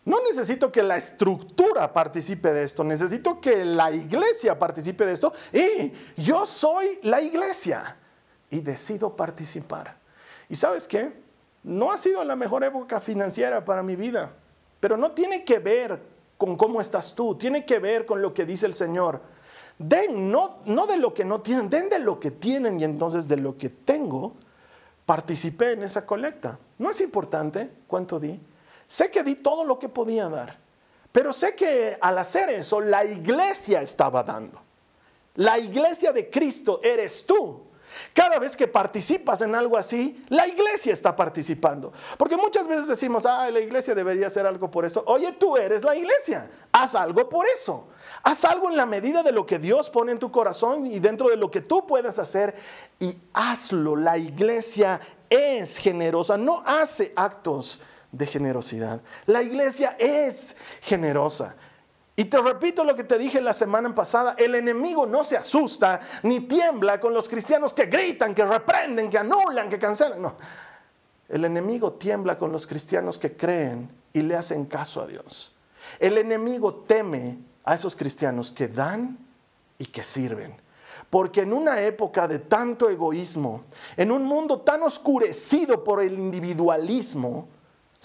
No 0.07 0.23
necesito 0.23 0.71
que 0.71 0.85
la 0.85 0.97
estructura 0.97 1.93
participe 1.93 2.53
de 2.53 2.63
esto, 2.63 2.85
necesito 2.85 3.41
que 3.41 3.65
la 3.65 3.91
iglesia 3.91 4.57
participe 4.57 5.05
de 5.05 5.13
esto. 5.13 5.33
Y 5.53 5.93
yo 6.17 6.47
soy 6.47 7.01
la 7.03 7.21
iglesia 7.21 7.97
y 8.49 8.61
decido 8.61 9.17
participar. 9.17 9.99
¿Y 10.49 10.55
sabes 10.55 10.87
qué? 10.87 11.13
No 11.65 11.91
ha 11.91 11.99
sido 11.99 12.23
la 12.23 12.37
mejor 12.37 12.63
época 12.63 13.01
financiera 13.01 13.65
para 13.65 13.83
mi 13.83 13.97
vida, 13.97 14.31
pero 14.79 14.97
no 14.97 15.11
tiene 15.11 15.45
que 15.45 15.59
ver 15.59 16.01
con 16.39 16.57
cómo 16.57 16.81
estás 16.81 17.13
tú, 17.13 17.35
tiene 17.35 17.67
que 17.67 17.81
ver 17.81 18.07
con 18.07 18.23
lo 18.23 18.33
que 18.33 18.47
dice 18.47 18.67
el 18.67 18.75
Señor. 18.75 19.21
Den 19.77 20.31
no, 20.31 20.59
no 20.67 20.87
de 20.87 20.99
lo 20.99 21.15
que 21.15 21.25
no 21.25 21.41
tienen, 21.41 21.69
den 21.69 21.89
de 21.89 21.99
lo 21.99 22.21
que 22.21 22.31
tienen 22.31 22.79
y 22.79 22.85
entonces 22.85 23.27
de 23.27 23.39
lo 23.39 23.59
que 23.59 23.71
tengo, 23.71 24.35
participé 25.05 25.73
en 25.73 25.83
esa 25.83 26.07
colecta. 26.07 26.61
¿No 26.79 26.91
es 26.91 27.01
importante 27.01 27.73
cuánto 27.89 28.21
di? 28.21 28.39
Sé 28.87 29.11
que 29.11 29.23
di 29.23 29.37
todo 29.37 29.65
lo 29.65 29.79
que 29.79 29.89
podía 29.89 30.29
dar, 30.29 30.59
pero 31.13 31.33
sé 31.33 31.55
que 31.55 31.99
al 32.01 32.19
hacer 32.19 32.51
eso 32.51 32.81
la 32.81 33.05
iglesia 33.05 33.83
estaba 33.83 34.23
dando. 34.23 34.61
La 35.35 35.59
iglesia 35.59 36.13
de 36.13 36.31
Cristo 36.31 36.81
eres 36.83 37.25
tú. 37.27 37.63
Cada 38.13 38.39
vez 38.39 38.57
que 38.57 38.67
participas 38.67 39.41
en 39.41 39.55
algo 39.55 39.77
así, 39.77 40.25
la 40.29 40.47
iglesia 40.47 40.93
está 40.93 41.15
participando. 41.15 41.93
Porque 42.19 42.37
muchas 42.37 42.67
veces 42.67 42.87
decimos, 42.87 43.25
ah, 43.27 43.51
la 43.51 43.61
iglesia 43.61 43.95
debería 43.95 44.27
hacer 44.27 44.47
algo 44.47 44.71
por 44.71 44.85
esto. 44.85 45.05
Oye, 45.07 45.33
tú 45.33 45.57
eres 45.57 45.85
la 45.85 45.95
iglesia. 45.95 46.51
Haz 46.73 46.95
algo 46.95 47.29
por 47.29 47.47
eso. 47.47 47.89
Haz 48.23 48.45
algo 48.45 48.69
en 48.69 48.77
la 48.77 48.87
medida 48.87 49.23
de 49.23 49.33
lo 49.33 49.47
que 49.47 49.59
Dios 49.59 49.89
pone 49.91 50.13
en 50.13 50.19
tu 50.19 50.31
corazón 50.31 50.87
y 50.87 50.99
dentro 50.99 51.29
de 51.29 51.37
lo 51.37 51.51
que 51.51 51.61
tú 51.61 51.87
puedas 51.87 52.19
hacer 52.19 52.55
y 52.99 53.17
hazlo. 53.33 53.97
La 53.97 54.19
iglesia 54.19 55.01
es 55.31 55.77
generosa, 55.77 56.37
no 56.37 56.63
hace 56.67 57.13
actos 57.17 57.81
de 58.17 58.27
generosidad. 58.27 59.01
La 59.27 59.43
iglesia 59.43 59.97
es 59.99 60.57
generosa. 60.81 61.57
Y 62.19 62.25
te 62.25 62.39
repito 62.39 62.83
lo 62.83 62.97
que 62.97 63.05
te 63.05 63.19
dije 63.19 63.43
la 63.43 63.53
semana 63.53 63.95
pasada, 63.95 64.35
el 64.39 64.55
enemigo 64.55 65.05
no 65.05 65.23
se 65.23 65.37
asusta 65.37 66.01
ni 66.23 66.41
tiembla 66.41 66.99
con 66.99 67.13
los 67.13 67.29
cristianos 67.29 67.75
que 67.75 67.87
gritan, 67.87 68.35
que 68.35 68.45
reprenden, 68.45 69.11
que 69.11 69.19
anulan, 69.19 69.69
que 69.69 69.79
cancelan. 69.79 70.23
No, 70.23 70.37
el 71.29 71.45
enemigo 71.45 71.93
tiembla 71.93 72.39
con 72.39 72.53
los 72.53 72.67
cristianos 72.67 73.19
que 73.19 73.37
creen 73.37 73.91
y 74.15 74.23
le 74.23 74.35
hacen 74.35 74.65
caso 74.65 75.03
a 75.03 75.07
Dios. 75.07 75.55
El 75.99 76.17
enemigo 76.17 76.75
teme 76.87 77.39
a 77.65 77.75
esos 77.75 77.95
cristianos 77.95 78.51
que 78.51 78.69
dan 78.69 79.19
y 79.77 79.85
que 79.85 80.03
sirven. 80.03 80.57
Porque 81.11 81.43
en 81.43 81.53
una 81.53 81.83
época 81.83 82.27
de 82.27 82.39
tanto 82.39 82.89
egoísmo, 82.89 83.65
en 83.97 84.11
un 84.11 84.25
mundo 84.25 84.63
tan 84.63 84.83
oscurecido 84.83 85.85
por 85.85 86.01
el 86.01 86.19
individualismo, 86.19 87.49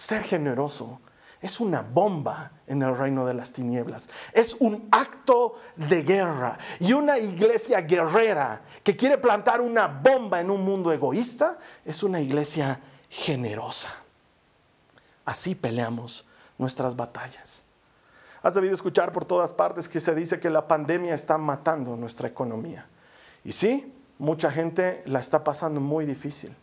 ser 0.02 0.24
generoso 0.24 1.00
es 1.40 1.60
una 1.60 1.84
bomba 1.84 2.52
en 2.66 2.82
el 2.82 2.98
reino 2.98 3.26
de 3.26 3.36
las 3.36 3.54
tinieblas. 3.54 4.10
Es 4.34 4.56
un 4.56 4.88
acto 4.92 5.56
de 5.76 6.02
guerra. 6.02 6.58
Y 6.80 6.94
una 6.94 7.20
iglesia 7.20 7.82
guerrera 7.82 8.64
que 8.84 8.96
quiere 8.96 9.20
plantar 9.20 9.62
una 9.62 9.88
bomba 9.88 10.40
en 10.42 10.50
un 10.50 10.64
mundo 10.64 10.92
egoísta 10.92 11.60
es 11.86 12.02
una 12.02 12.20
iglesia 12.20 12.80
generosa. 13.10 13.90
Así 15.24 15.54
peleamos 15.54 16.26
nuestras 16.58 16.96
batallas. 16.96 17.64
Has 18.42 18.56
debido 18.56 18.74
escuchar 18.74 19.14
por 19.14 19.26
todas 19.26 19.54
partes 19.54 19.88
que 19.88 20.00
se 20.00 20.16
dice 20.16 20.40
que 20.40 20.50
la 20.50 20.68
pandemia 20.68 21.14
está 21.14 21.38
matando 21.38 21.96
nuestra 21.96 22.28
economía. 22.28 22.88
Y 23.44 23.52
sí, 23.52 23.94
mucha 24.18 24.50
gente 24.50 25.04
la 25.06 25.20
está 25.20 25.44
pasando 25.44 25.80
muy 25.80 26.06
difícil. 26.06 26.56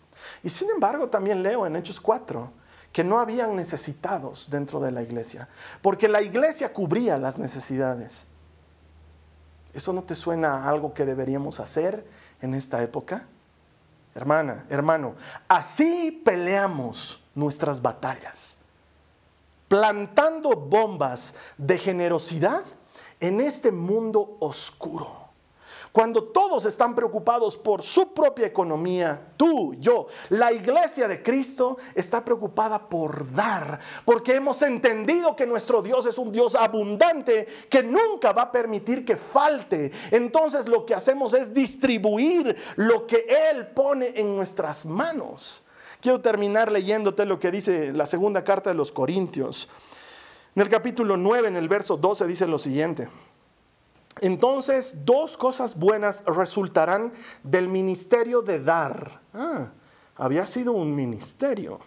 Y 0.42 0.48
sin 0.48 0.70
embargo, 0.70 1.08
también 1.08 1.42
leo 1.42 1.66
en 1.66 1.76
Hechos 1.76 2.00
4 2.00 2.57
que 2.98 3.04
no 3.04 3.20
habían 3.20 3.54
necesitados 3.54 4.50
dentro 4.50 4.80
de 4.80 4.90
la 4.90 5.02
iglesia, 5.02 5.48
porque 5.82 6.08
la 6.08 6.20
iglesia 6.20 6.72
cubría 6.72 7.16
las 7.16 7.38
necesidades. 7.38 8.26
¿Eso 9.72 9.92
no 9.92 10.02
te 10.02 10.16
suena 10.16 10.68
algo 10.68 10.92
que 10.92 11.04
deberíamos 11.04 11.60
hacer 11.60 12.04
en 12.42 12.54
esta 12.54 12.82
época? 12.82 13.28
Hermana, 14.16 14.66
hermano, 14.68 15.14
así 15.46 16.10
peleamos 16.24 17.22
nuestras 17.36 17.80
batallas, 17.80 18.58
plantando 19.68 20.56
bombas 20.56 21.34
de 21.56 21.78
generosidad 21.78 22.64
en 23.20 23.40
este 23.40 23.70
mundo 23.70 24.38
oscuro. 24.40 25.27
Cuando 25.98 26.22
todos 26.22 26.64
están 26.64 26.94
preocupados 26.94 27.56
por 27.56 27.82
su 27.82 28.14
propia 28.14 28.46
economía, 28.46 29.32
tú, 29.36 29.74
yo, 29.80 30.06
la 30.28 30.52
iglesia 30.52 31.08
de 31.08 31.24
Cristo 31.24 31.76
está 31.92 32.24
preocupada 32.24 32.88
por 32.88 33.32
dar, 33.32 33.80
porque 34.04 34.36
hemos 34.36 34.62
entendido 34.62 35.34
que 35.34 35.44
nuestro 35.44 35.82
Dios 35.82 36.06
es 36.06 36.16
un 36.16 36.30
Dios 36.30 36.54
abundante 36.54 37.48
que 37.68 37.82
nunca 37.82 38.32
va 38.32 38.42
a 38.42 38.52
permitir 38.52 39.04
que 39.04 39.16
falte. 39.16 39.90
Entonces 40.12 40.68
lo 40.68 40.86
que 40.86 40.94
hacemos 40.94 41.34
es 41.34 41.52
distribuir 41.52 42.54
lo 42.76 43.04
que 43.04 43.26
Él 43.50 43.66
pone 43.66 44.12
en 44.14 44.36
nuestras 44.36 44.86
manos. 44.86 45.64
Quiero 46.00 46.20
terminar 46.20 46.70
leyéndote 46.70 47.26
lo 47.26 47.40
que 47.40 47.50
dice 47.50 47.92
la 47.92 48.06
segunda 48.06 48.44
carta 48.44 48.70
de 48.70 48.76
los 48.76 48.92
Corintios. 48.92 49.68
En 50.54 50.62
el 50.62 50.68
capítulo 50.68 51.16
9, 51.16 51.48
en 51.48 51.56
el 51.56 51.68
verso 51.68 51.96
12, 51.96 52.24
dice 52.28 52.46
lo 52.46 52.58
siguiente. 52.58 53.08
Entonces, 54.20 55.04
dos 55.04 55.36
cosas 55.36 55.76
buenas 55.76 56.24
resultarán 56.24 57.12
del 57.42 57.68
ministerio 57.68 58.42
de 58.42 58.60
dar. 58.60 59.20
Ah, 59.32 59.70
había 60.16 60.46
sido 60.46 60.72
un 60.72 60.94
ministerio. 60.94 61.80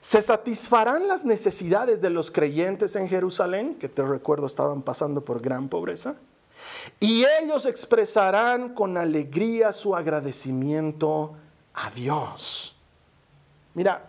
Se 0.00 0.22
satisfarán 0.22 1.08
las 1.08 1.24
necesidades 1.24 2.00
de 2.00 2.10
los 2.10 2.30
creyentes 2.30 2.94
en 2.94 3.08
Jerusalén, 3.08 3.74
que 3.74 3.88
te 3.88 4.02
recuerdo 4.02 4.46
estaban 4.46 4.82
pasando 4.82 5.24
por 5.24 5.40
gran 5.40 5.68
pobreza, 5.68 6.16
y 7.00 7.24
ellos 7.42 7.66
expresarán 7.66 8.74
con 8.74 8.96
alegría 8.96 9.72
su 9.72 9.96
agradecimiento 9.96 11.34
a 11.74 11.90
Dios. 11.90 12.76
Mira, 13.74 14.06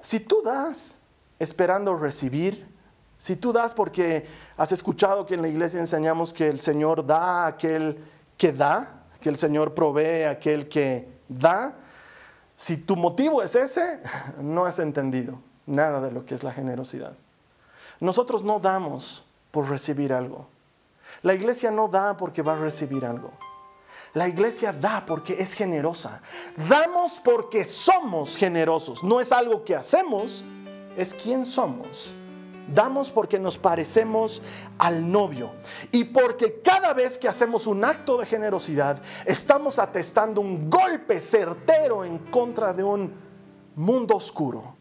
si 0.00 0.18
tú 0.18 0.42
das 0.44 0.98
esperando 1.38 1.96
recibir, 1.96 2.71
si 3.22 3.36
tú 3.36 3.52
das 3.52 3.72
porque 3.72 4.26
has 4.56 4.72
escuchado 4.72 5.24
que 5.24 5.34
en 5.34 5.42
la 5.42 5.46
iglesia 5.46 5.78
enseñamos 5.78 6.32
que 6.32 6.48
el 6.48 6.58
Señor 6.58 7.06
da 7.06 7.44
a 7.44 7.46
aquel 7.46 8.04
que 8.36 8.50
da, 8.50 9.04
que 9.20 9.28
el 9.28 9.36
Señor 9.36 9.74
provee 9.74 10.24
a 10.24 10.30
aquel 10.30 10.68
que 10.68 11.06
da, 11.28 11.72
si 12.56 12.78
tu 12.78 12.96
motivo 12.96 13.40
es 13.40 13.54
ese, 13.54 14.00
no 14.40 14.64
has 14.64 14.80
entendido 14.80 15.38
nada 15.66 16.00
de 16.00 16.10
lo 16.10 16.26
que 16.26 16.34
es 16.34 16.42
la 16.42 16.50
generosidad. 16.50 17.12
Nosotros 18.00 18.42
no 18.42 18.58
damos 18.58 19.24
por 19.52 19.70
recibir 19.70 20.12
algo. 20.12 20.48
La 21.22 21.34
iglesia 21.34 21.70
no 21.70 21.86
da 21.86 22.16
porque 22.16 22.42
va 22.42 22.54
a 22.54 22.58
recibir 22.58 23.04
algo. 23.04 23.30
La 24.14 24.26
iglesia 24.26 24.72
da 24.72 25.06
porque 25.06 25.34
es 25.34 25.54
generosa. 25.54 26.20
Damos 26.68 27.20
porque 27.22 27.62
somos 27.64 28.36
generosos. 28.36 29.04
No 29.04 29.20
es 29.20 29.30
algo 29.30 29.62
que 29.62 29.76
hacemos, 29.76 30.44
es 30.96 31.14
quien 31.14 31.46
somos. 31.46 32.16
Damos 32.68 33.10
porque 33.10 33.38
nos 33.38 33.58
parecemos 33.58 34.40
al 34.78 35.10
novio 35.10 35.50
y 35.90 36.04
porque 36.04 36.60
cada 36.62 36.92
vez 36.92 37.18
que 37.18 37.28
hacemos 37.28 37.66
un 37.66 37.84
acto 37.84 38.18
de 38.18 38.26
generosidad 38.26 39.02
estamos 39.26 39.78
atestando 39.78 40.40
un 40.40 40.70
golpe 40.70 41.20
certero 41.20 42.04
en 42.04 42.18
contra 42.18 42.72
de 42.72 42.84
un 42.84 43.12
mundo 43.74 44.16
oscuro, 44.16 44.76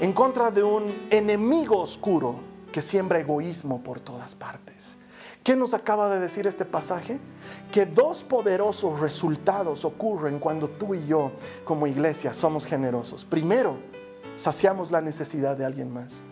en 0.00 0.12
contra 0.12 0.50
de 0.50 0.62
un 0.62 1.06
enemigo 1.10 1.80
oscuro 1.80 2.36
que 2.70 2.80
siembra 2.80 3.18
egoísmo 3.18 3.82
por 3.82 4.00
todas 4.00 4.34
partes. 4.34 4.96
¿Qué 5.42 5.56
nos 5.56 5.74
acaba 5.74 6.08
de 6.08 6.20
decir 6.20 6.46
este 6.46 6.64
pasaje? 6.64 7.18
Que 7.72 7.84
dos 7.84 8.22
poderosos 8.22 9.00
resultados 9.00 9.84
ocurren 9.84 10.38
cuando 10.38 10.68
tú 10.68 10.94
y 10.94 11.04
yo 11.06 11.32
como 11.64 11.86
iglesia 11.86 12.32
somos 12.32 12.64
generosos. 12.64 13.24
Primero, 13.24 13.76
saciamos 14.36 14.90
la 14.90 15.02
necesidad 15.02 15.56
de 15.56 15.66
alguien 15.66 15.92
más 15.92 16.24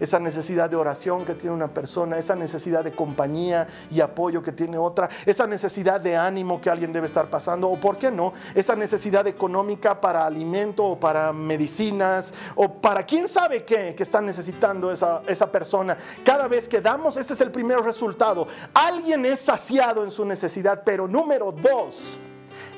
esa 0.00 0.18
necesidad 0.18 0.70
de 0.70 0.76
oración 0.76 1.24
que 1.24 1.34
tiene 1.34 1.54
una 1.54 1.68
persona, 1.68 2.18
esa 2.18 2.36
necesidad 2.36 2.84
de 2.84 2.92
compañía 2.92 3.66
y 3.90 4.00
apoyo 4.00 4.42
que 4.42 4.52
tiene 4.52 4.78
otra, 4.78 5.08
esa 5.26 5.46
necesidad 5.46 6.00
de 6.00 6.16
ánimo 6.16 6.60
que 6.60 6.70
alguien 6.70 6.92
debe 6.92 7.06
estar 7.06 7.28
pasando, 7.30 7.68
o 7.68 7.80
por 7.80 7.98
qué 7.98 8.10
no, 8.10 8.32
esa 8.54 8.76
necesidad 8.76 9.26
económica 9.26 10.00
para 10.00 10.26
alimento 10.26 10.84
o 10.84 11.00
para 11.00 11.32
medicinas 11.32 12.32
o 12.54 12.72
para 12.72 13.04
quién 13.04 13.28
sabe 13.28 13.64
qué 13.64 13.94
que 13.94 14.02
está 14.02 14.20
necesitando 14.20 14.90
esa, 14.90 15.22
esa 15.26 15.50
persona. 15.50 15.96
Cada 16.24 16.48
vez 16.48 16.68
que 16.68 16.80
damos, 16.80 17.16
este 17.16 17.32
es 17.32 17.40
el 17.40 17.50
primer 17.50 17.80
resultado. 17.80 18.46
Alguien 18.72 19.24
es 19.26 19.40
saciado 19.40 20.04
en 20.04 20.10
su 20.10 20.24
necesidad, 20.24 20.82
pero 20.84 21.06
número 21.06 21.52
dos, 21.52 22.18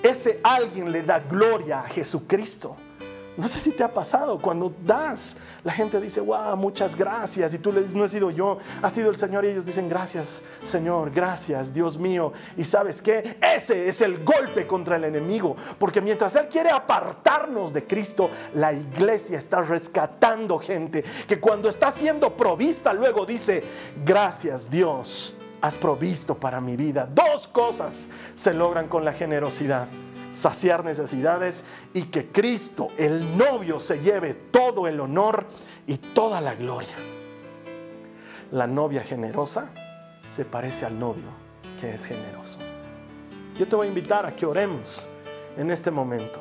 ese 0.03 0.41
alguien 0.43 0.93
le 0.93 1.03
da 1.03 1.21
gloria 1.21 1.81
a 1.81 1.89
Jesucristo. 1.89 2.77
No 3.37 3.49
sé 3.49 3.59
si 3.59 3.71
te 3.71 3.83
ha 3.83 3.93
pasado, 3.93 4.41
cuando 4.41 4.73
das, 4.85 5.37
la 5.63 5.73
gente 5.73 6.01
dice, 6.01 6.21
wow, 6.21 6.57
muchas 6.57 6.97
gracias. 6.97 7.53
Y 7.53 7.59
tú 7.59 7.71
le 7.71 7.81
dices, 7.81 7.95
no 7.95 8.07
he 8.07 8.09
sido 8.09 8.31
yo, 8.31 8.57
ha 8.81 8.89
sido 8.89 9.11
el 9.11 9.17
Señor. 9.17 9.45
Y 9.45 9.49
ellos 9.49 9.67
dicen, 9.67 9.91
gracias, 9.91 10.43
Señor, 10.63 11.11
gracias, 11.11 11.73
Dios 11.73 11.99
mío. 11.99 12.33
Y 12.57 12.65
sabes 12.65 13.03
qué? 13.03 13.37
Ese 13.55 13.89
es 13.89 14.01
el 14.01 14.25
golpe 14.25 14.67
contra 14.67 14.97
el 14.97 15.05
enemigo. 15.05 15.55
Porque 15.79 16.01
mientras 16.01 16.35
Él 16.37 16.49
quiere 16.49 16.71
apartarnos 16.71 17.75
de 17.75 17.87
Cristo, 17.87 18.31
la 18.55 18.73
iglesia 18.73 19.37
está 19.37 19.61
rescatando 19.61 20.59
gente 20.59 21.05
que 21.29 21.39
cuando 21.39 21.69
está 21.69 21.91
siendo 21.91 22.35
provista, 22.35 22.95
luego 22.95 23.27
dice, 23.27 23.63
gracias, 24.03 24.71
Dios, 24.71 25.35
has 25.61 25.77
provisto 25.77 26.35
para 26.35 26.59
mi 26.61 26.75
vida. 26.75 27.07
Dos 27.13 27.49
cosas 27.49 28.09
se 28.35 28.55
logran 28.55 28.89
con 28.89 29.05
la 29.05 29.13
generosidad 29.13 29.89
saciar 30.37 30.85
necesidades 30.85 31.65
y 31.95 32.05
que 32.05 32.31
Cristo, 32.31 32.89
el 32.99 33.39
novio, 33.39 33.81
se 33.81 34.01
lleve 34.01 34.35
todo 34.35 34.87
el 34.87 35.01
honor 35.01 35.47
y 35.87 35.97
toda 35.97 36.43
la 36.43 36.55
gloria. 36.55 36.95
La 38.53 38.67
novia 38.67 39.03
generosa 39.03 39.71
se 40.31 40.45
parece 40.45 40.85
al 40.85 40.99
novio 40.99 41.25
que 41.81 41.95
es 41.95 42.05
generoso. 42.05 42.59
Yo 43.59 43.67
te 43.67 43.77
voy 43.77 43.87
a 43.87 43.89
invitar 43.89 44.27
a 44.27 44.37
que 44.37 44.45
oremos 44.45 45.09
en 45.57 45.71
este 45.71 45.91
momento. 45.91 46.41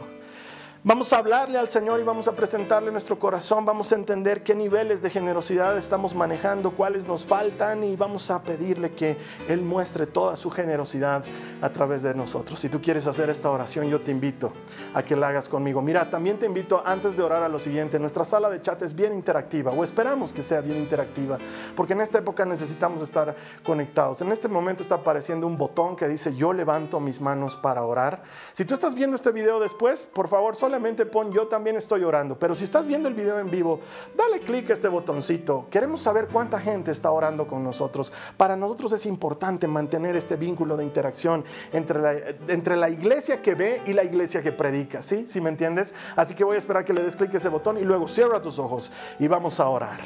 Vamos 0.88 1.12
a 1.14 1.18
hablarle 1.18 1.58
al 1.58 1.68
Señor 1.68 2.00
y 2.00 2.04
vamos 2.04 2.28
a 2.28 2.36
presentarle 2.36 2.92
nuestro 2.92 3.18
corazón, 3.18 3.66
vamos 3.66 3.92
a 3.92 3.96
entender 3.96 4.44
qué 4.44 4.54
niveles 4.54 5.02
de 5.02 5.10
generosidad 5.10 5.76
estamos 5.80 6.14
manejando, 6.14 6.76
cuáles 6.76 7.08
nos 7.08 7.26
faltan 7.26 7.84
y 7.84 7.96
vamos 7.96 8.30
a 8.30 8.44
pedirle 8.44 8.92
que 8.92 9.18
Él 9.48 9.64
muestre 9.64 10.06
toda 10.06 10.36
su 10.36 10.52
generosidad 10.52 11.24
a 11.60 11.70
través 11.72 12.04
de 12.04 12.14
nosotros. 12.14 12.60
Si 12.60 12.70
tú 12.70 12.84
quieres 12.84 13.08
hacer 13.08 13.32
esta 13.32 13.50
oración, 13.50 13.90
yo 13.90 14.00
te 14.02 14.12
invito 14.12 14.54
a 14.94 15.02
que 15.02 15.16
la 15.16 15.30
hagas 15.30 15.50
conmigo. 15.50 15.82
Mira, 15.82 16.08
también 16.08 16.38
te 16.38 16.46
invito 16.46 16.84
antes 16.86 17.18
de 17.18 17.24
orar 17.24 17.42
a 17.42 17.50
lo 17.50 17.58
siguiente, 17.58 17.98
nuestra 17.98 18.24
sala 18.24 18.52
de 18.52 18.62
chat 18.62 18.80
es 18.84 18.94
bien 18.94 19.16
interactiva 19.16 19.72
o 19.72 19.84
esperamos 19.84 20.34
que 20.34 20.44
sea 20.44 20.62
bien 20.62 20.78
interactiva, 20.78 21.40
porque 21.76 21.94
en 21.94 22.02
esta 22.02 22.20
época 22.20 22.46
necesitamos 22.46 23.02
estar 23.02 23.36
conectados. 23.64 24.22
En 24.22 24.32
este 24.32 24.48
momento 24.48 24.84
está 24.84 24.94
apareciendo 24.94 25.48
un 25.48 25.58
botón 25.58 25.96
que 25.96 26.08
dice 26.08 26.36
yo 26.36 26.54
levanto 26.54 27.00
mis 27.00 27.22
manos 27.22 27.56
para 27.56 27.82
orar. 27.82 28.22
Si 28.54 28.66
tú 28.66 28.76
estás 28.76 28.94
viendo 28.94 29.16
este 29.16 29.32
video 29.32 29.60
después, 29.60 30.08
por 30.14 30.28
favor, 30.28 30.56
solo 30.56 30.75
pon 31.12 31.32
yo 31.32 31.48
también 31.48 31.76
estoy 31.76 32.04
orando. 32.04 32.38
Pero 32.38 32.56
si 32.56 32.64
estás 32.64 32.88
viendo 32.88 33.08
el 33.08 33.14
video 33.14 33.40
en 33.40 33.50
vivo, 33.50 33.80
dale 34.16 34.40
clic 34.40 34.70
a 34.70 34.74
este 34.74 34.88
botoncito. 34.88 35.68
Queremos 35.70 36.02
saber 36.02 36.28
cuánta 36.28 36.60
gente 36.60 36.92
está 36.92 37.12
orando 37.12 37.48
con 37.48 37.64
nosotros. 37.64 38.12
Para 38.38 38.56
nosotros 38.56 38.92
es 38.94 39.06
importante 39.06 39.68
mantener 39.68 40.16
este 40.16 40.36
vínculo 40.36 40.78
de 40.78 40.84
interacción 40.84 41.44
entre 41.74 42.02
la, 42.02 42.14
entre 42.48 42.76
la 42.76 42.90
iglesia 42.90 43.42
que 43.42 43.56
ve 43.56 43.82
y 43.86 43.94
la 43.94 44.04
iglesia 44.04 44.42
que 44.42 44.52
predica. 44.52 45.02
¿Sí? 45.02 45.26
¿Sí 45.28 45.42
me 45.42 45.50
entiendes? 45.50 45.94
Así 46.16 46.36
que 46.36 46.44
voy 46.44 46.56
a 46.56 46.60
esperar 46.60 46.86
que 46.86 46.94
le 46.94 47.04
des 47.04 47.16
clic 47.16 47.34
a 47.34 47.38
ese 47.38 47.50
botón 47.50 47.78
y 47.78 47.82
luego 47.82 48.08
cierra 48.08 48.42
tus 48.42 48.60
ojos 48.60 48.92
y 49.20 49.28
vamos 49.28 49.60
a 49.60 49.68
orar. 49.68 50.00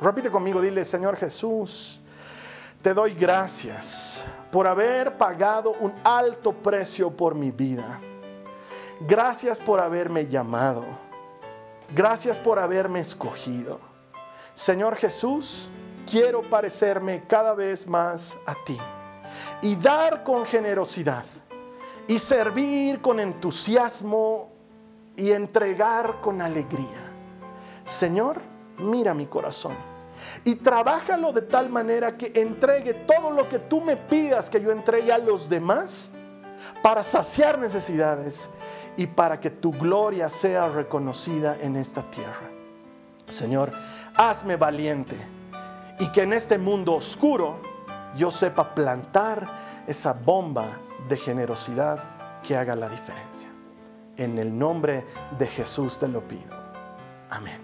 Repite 0.00 0.30
conmigo, 0.30 0.60
dile, 0.60 0.84
Señor 0.84 1.16
Jesús, 1.16 2.00
te 2.82 2.92
doy 2.92 3.14
gracias 3.14 4.24
por 4.50 4.66
haber 4.66 5.16
pagado 5.16 5.74
un 5.78 5.92
alto 6.02 6.52
precio 6.52 7.10
por 7.10 7.36
mi 7.36 7.52
vida. 7.52 8.00
Gracias 9.06 9.60
por 9.60 9.80
haberme 9.80 10.26
llamado. 10.26 10.84
Gracias 11.94 12.38
por 12.38 12.58
haberme 12.58 13.00
escogido. 13.00 13.80
Señor 14.54 14.96
Jesús, 14.96 15.68
quiero 16.08 16.42
parecerme 16.42 17.24
cada 17.26 17.54
vez 17.54 17.86
más 17.86 18.38
a 18.46 18.54
ti 18.64 18.78
y 19.60 19.74
dar 19.76 20.22
con 20.22 20.44
generosidad 20.46 21.24
y 22.06 22.18
servir 22.18 23.00
con 23.00 23.18
entusiasmo 23.18 24.52
y 25.16 25.32
entregar 25.32 26.20
con 26.20 26.40
alegría. 26.40 27.10
Señor, 27.84 28.40
mira 28.78 29.14
mi 29.14 29.26
corazón 29.26 29.74
y 30.44 30.54
trabájalo 30.54 31.32
de 31.32 31.42
tal 31.42 31.68
manera 31.68 32.16
que 32.16 32.32
entregue 32.36 32.94
todo 32.94 33.32
lo 33.32 33.48
que 33.48 33.58
tú 33.58 33.80
me 33.80 33.96
pidas 33.96 34.48
que 34.48 34.60
yo 34.60 34.70
entregue 34.70 35.12
a 35.12 35.18
los 35.18 35.48
demás 35.48 36.12
para 36.82 37.02
saciar 37.02 37.58
necesidades 37.58 38.48
y 38.96 39.06
para 39.06 39.40
que 39.40 39.50
tu 39.50 39.72
gloria 39.72 40.28
sea 40.28 40.68
reconocida 40.68 41.56
en 41.60 41.76
esta 41.76 42.02
tierra. 42.10 42.50
Señor, 43.28 43.72
hazme 44.14 44.56
valiente 44.56 45.16
y 45.98 46.08
que 46.08 46.22
en 46.22 46.32
este 46.32 46.58
mundo 46.58 46.94
oscuro 46.94 47.60
yo 48.16 48.30
sepa 48.30 48.74
plantar 48.74 49.82
esa 49.86 50.12
bomba 50.12 50.66
de 51.08 51.16
generosidad 51.16 52.40
que 52.42 52.56
haga 52.56 52.76
la 52.76 52.88
diferencia. 52.88 53.48
En 54.16 54.38
el 54.38 54.56
nombre 54.56 55.06
de 55.38 55.46
Jesús 55.46 55.98
te 55.98 56.08
lo 56.08 56.26
pido. 56.26 56.50
Amén. 57.30 57.61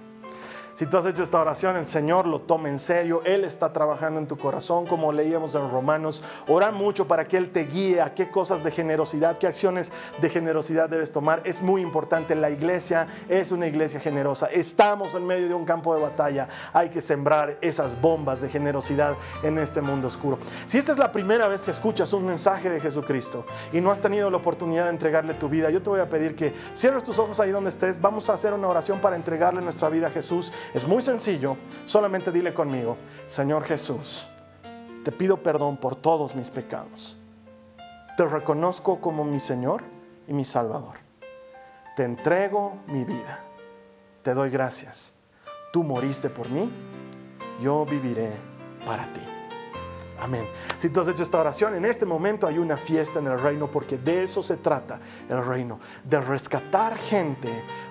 Si 0.78 0.86
tú 0.86 0.96
has 0.96 1.06
hecho 1.06 1.24
esta 1.24 1.40
oración, 1.40 1.74
el 1.74 1.84
Señor 1.84 2.24
lo 2.28 2.42
toma 2.42 2.68
en 2.68 2.78
serio. 2.78 3.20
Él 3.24 3.42
está 3.42 3.72
trabajando 3.72 4.20
en 4.20 4.28
tu 4.28 4.38
corazón, 4.38 4.86
como 4.86 5.10
leíamos 5.10 5.56
en 5.56 5.68
Romanos. 5.68 6.22
Ora 6.46 6.70
mucho 6.70 7.08
para 7.08 7.26
que 7.26 7.36
Él 7.36 7.50
te 7.50 7.64
guíe 7.64 8.00
a 8.00 8.14
qué 8.14 8.30
cosas 8.30 8.62
de 8.62 8.70
generosidad, 8.70 9.38
qué 9.38 9.48
acciones 9.48 9.90
de 10.20 10.30
generosidad 10.30 10.88
debes 10.88 11.10
tomar. 11.10 11.42
Es 11.44 11.62
muy 11.62 11.82
importante. 11.82 12.36
La 12.36 12.48
iglesia 12.48 13.08
es 13.28 13.50
una 13.50 13.66
iglesia 13.66 13.98
generosa. 13.98 14.46
Estamos 14.46 15.16
en 15.16 15.26
medio 15.26 15.48
de 15.48 15.54
un 15.54 15.64
campo 15.64 15.96
de 15.96 16.00
batalla. 16.00 16.46
Hay 16.72 16.90
que 16.90 17.00
sembrar 17.00 17.58
esas 17.60 18.00
bombas 18.00 18.40
de 18.40 18.48
generosidad 18.48 19.16
en 19.42 19.58
este 19.58 19.80
mundo 19.80 20.06
oscuro. 20.06 20.38
Si 20.66 20.78
esta 20.78 20.92
es 20.92 20.98
la 20.98 21.10
primera 21.10 21.48
vez 21.48 21.62
que 21.62 21.72
escuchas 21.72 22.12
un 22.12 22.24
mensaje 22.24 22.70
de 22.70 22.78
Jesucristo 22.78 23.44
y 23.72 23.80
no 23.80 23.90
has 23.90 24.00
tenido 24.00 24.30
la 24.30 24.36
oportunidad 24.36 24.84
de 24.84 24.90
entregarle 24.90 25.34
tu 25.34 25.48
vida, 25.48 25.70
yo 25.70 25.82
te 25.82 25.90
voy 25.90 25.98
a 25.98 26.08
pedir 26.08 26.36
que 26.36 26.54
cierres 26.72 27.02
tus 27.02 27.18
ojos 27.18 27.40
ahí 27.40 27.50
donde 27.50 27.70
estés. 27.70 28.00
Vamos 28.00 28.30
a 28.30 28.34
hacer 28.34 28.52
una 28.52 28.68
oración 28.68 29.00
para 29.00 29.16
entregarle 29.16 29.60
nuestra 29.60 29.88
vida 29.88 30.06
a 30.06 30.10
Jesús 30.10 30.52
es 30.74 30.86
muy 30.86 31.02
sencillo, 31.02 31.56
solamente 31.84 32.30
dile 32.30 32.52
conmigo, 32.54 32.96
Señor 33.26 33.64
Jesús, 33.64 34.28
te 35.04 35.12
pido 35.12 35.42
perdón 35.42 35.76
por 35.76 35.96
todos 35.96 36.34
mis 36.34 36.50
pecados. 36.50 37.16
Te 38.16 38.24
reconozco 38.24 39.00
como 39.00 39.24
mi 39.24 39.38
Señor 39.38 39.82
y 40.26 40.32
mi 40.32 40.44
Salvador. 40.44 40.96
Te 41.94 42.04
entrego 42.04 42.78
mi 42.88 43.04
vida. 43.04 43.44
Te 44.22 44.34
doy 44.34 44.50
gracias. 44.50 45.14
Tú 45.72 45.84
moriste 45.84 46.28
por 46.28 46.50
mí, 46.50 46.70
yo 47.62 47.84
viviré 47.84 48.32
para 48.84 49.04
ti. 49.12 49.27
Amén. 50.20 50.48
Si 50.76 50.90
tú 50.90 51.00
has 51.00 51.08
hecho 51.08 51.22
esta 51.22 51.38
oración, 51.38 51.74
en 51.74 51.84
este 51.84 52.04
momento 52.04 52.46
hay 52.46 52.58
una 52.58 52.76
fiesta 52.76 53.18
en 53.18 53.28
el 53.28 53.40
reino 53.40 53.70
porque 53.70 53.98
de 53.98 54.24
eso 54.24 54.42
se 54.42 54.56
trata 54.56 54.98
el 55.28 55.44
reino, 55.44 55.78
de 56.04 56.20
rescatar 56.20 56.96
gente 56.96 57.50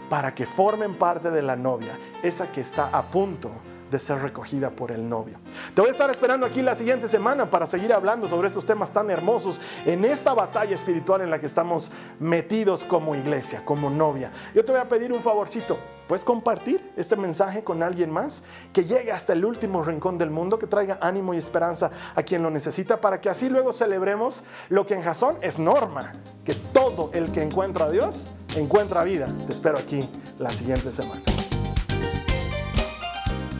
para 0.09 0.34
que 0.34 0.45
formen 0.45 0.95
parte 0.95 1.32
de 1.32 1.41
la 1.41 1.55
novia, 1.55 1.97
esa 2.21 2.51
que 2.51 2.61
está 2.61 2.89
a 2.89 3.09
punto 3.09 3.51
de 3.90 4.00
ser 4.00 4.20
recogida 4.22 4.70
por 4.70 4.92
el 4.92 5.08
novio. 5.08 5.40
Te 5.74 5.82
voy 5.82 5.90
a 5.90 5.92
estar 5.92 6.10
esperando 6.10 6.46
aquí 6.46 6.62
la 6.62 6.76
siguiente 6.76 7.08
semana 7.08 7.50
para 7.50 7.68
seguir 7.68 7.94
hablando 7.94 8.28
sobre 8.28 8.48
estos 8.48 8.66
temas 8.66 8.92
tan 8.92 9.10
hermosos 9.10 9.60
en 9.86 10.06
esta 10.06 10.34
batalla 10.34 10.76
espiritual 10.76 11.22
en 11.22 11.30
la 11.30 11.40
que 11.40 11.46
estamos 11.46 11.92
metidos 12.20 12.86
como 12.86 13.16
iglesia, 13.16 13.64
como 13.66 13.90
novia. 13.90 14.32
Yo 14.54 14.64
te 14.64 14.72
voy 14.72 14.82
a 14.82 14.88
pedir 14.88 15.14
un 15.14 15.22
favorcito. 15.22 15.78
¿Puedes 16.08 16.24
compartir 16.24 16.94
este 16.96 17.18
mensaje 17.18 17.64
con 17.64 17.84
alguien 17.84 18.10
más 18.10 18.42
que 18.72 18.86
llegue 18.86 19.12
hasta 19.12 19.34
el 19.34 19.44
último 19.44 19.84
rincón 19.84 20.18
del 20.18 20.30
mundo, 20.30 20.58
que 20.58 20.66
traiga 20.66 20.98
ánimo 21.02 21.34
y 21.34 21.38
esperanza 21.38 21.92
a 22.16 22.24
quien 22.24 22.44
lo 22.44 22.50
necesita, 22.50 23.02
para 23.02 23.20
que 23.20 23.30
así 23.30 23.50
luego 23.50 23.74
celebremos 23.74 24.44
lo 24.70 24.86
que 24.86 24.94
en 24.94 25.02
Jasón 25.02 25.38
es 25.42 25.60
norma, 25.60 26.14
que 26.46 26.54
todo 26.54 27.10
el 27.14 27.32
que 27.32 27.42
encuentra 27.42 27.86
a 27.86 27.90
Dios 27.90 28.34
encuentra 28.56 29.04
vida. 29.04 29.28
Te 29.46 29.54
espero 29.54 29.78
aquí 29.78 30.08
la 30.40 30.52
siguiente 30.52 30.92
semana. 30.92 31.22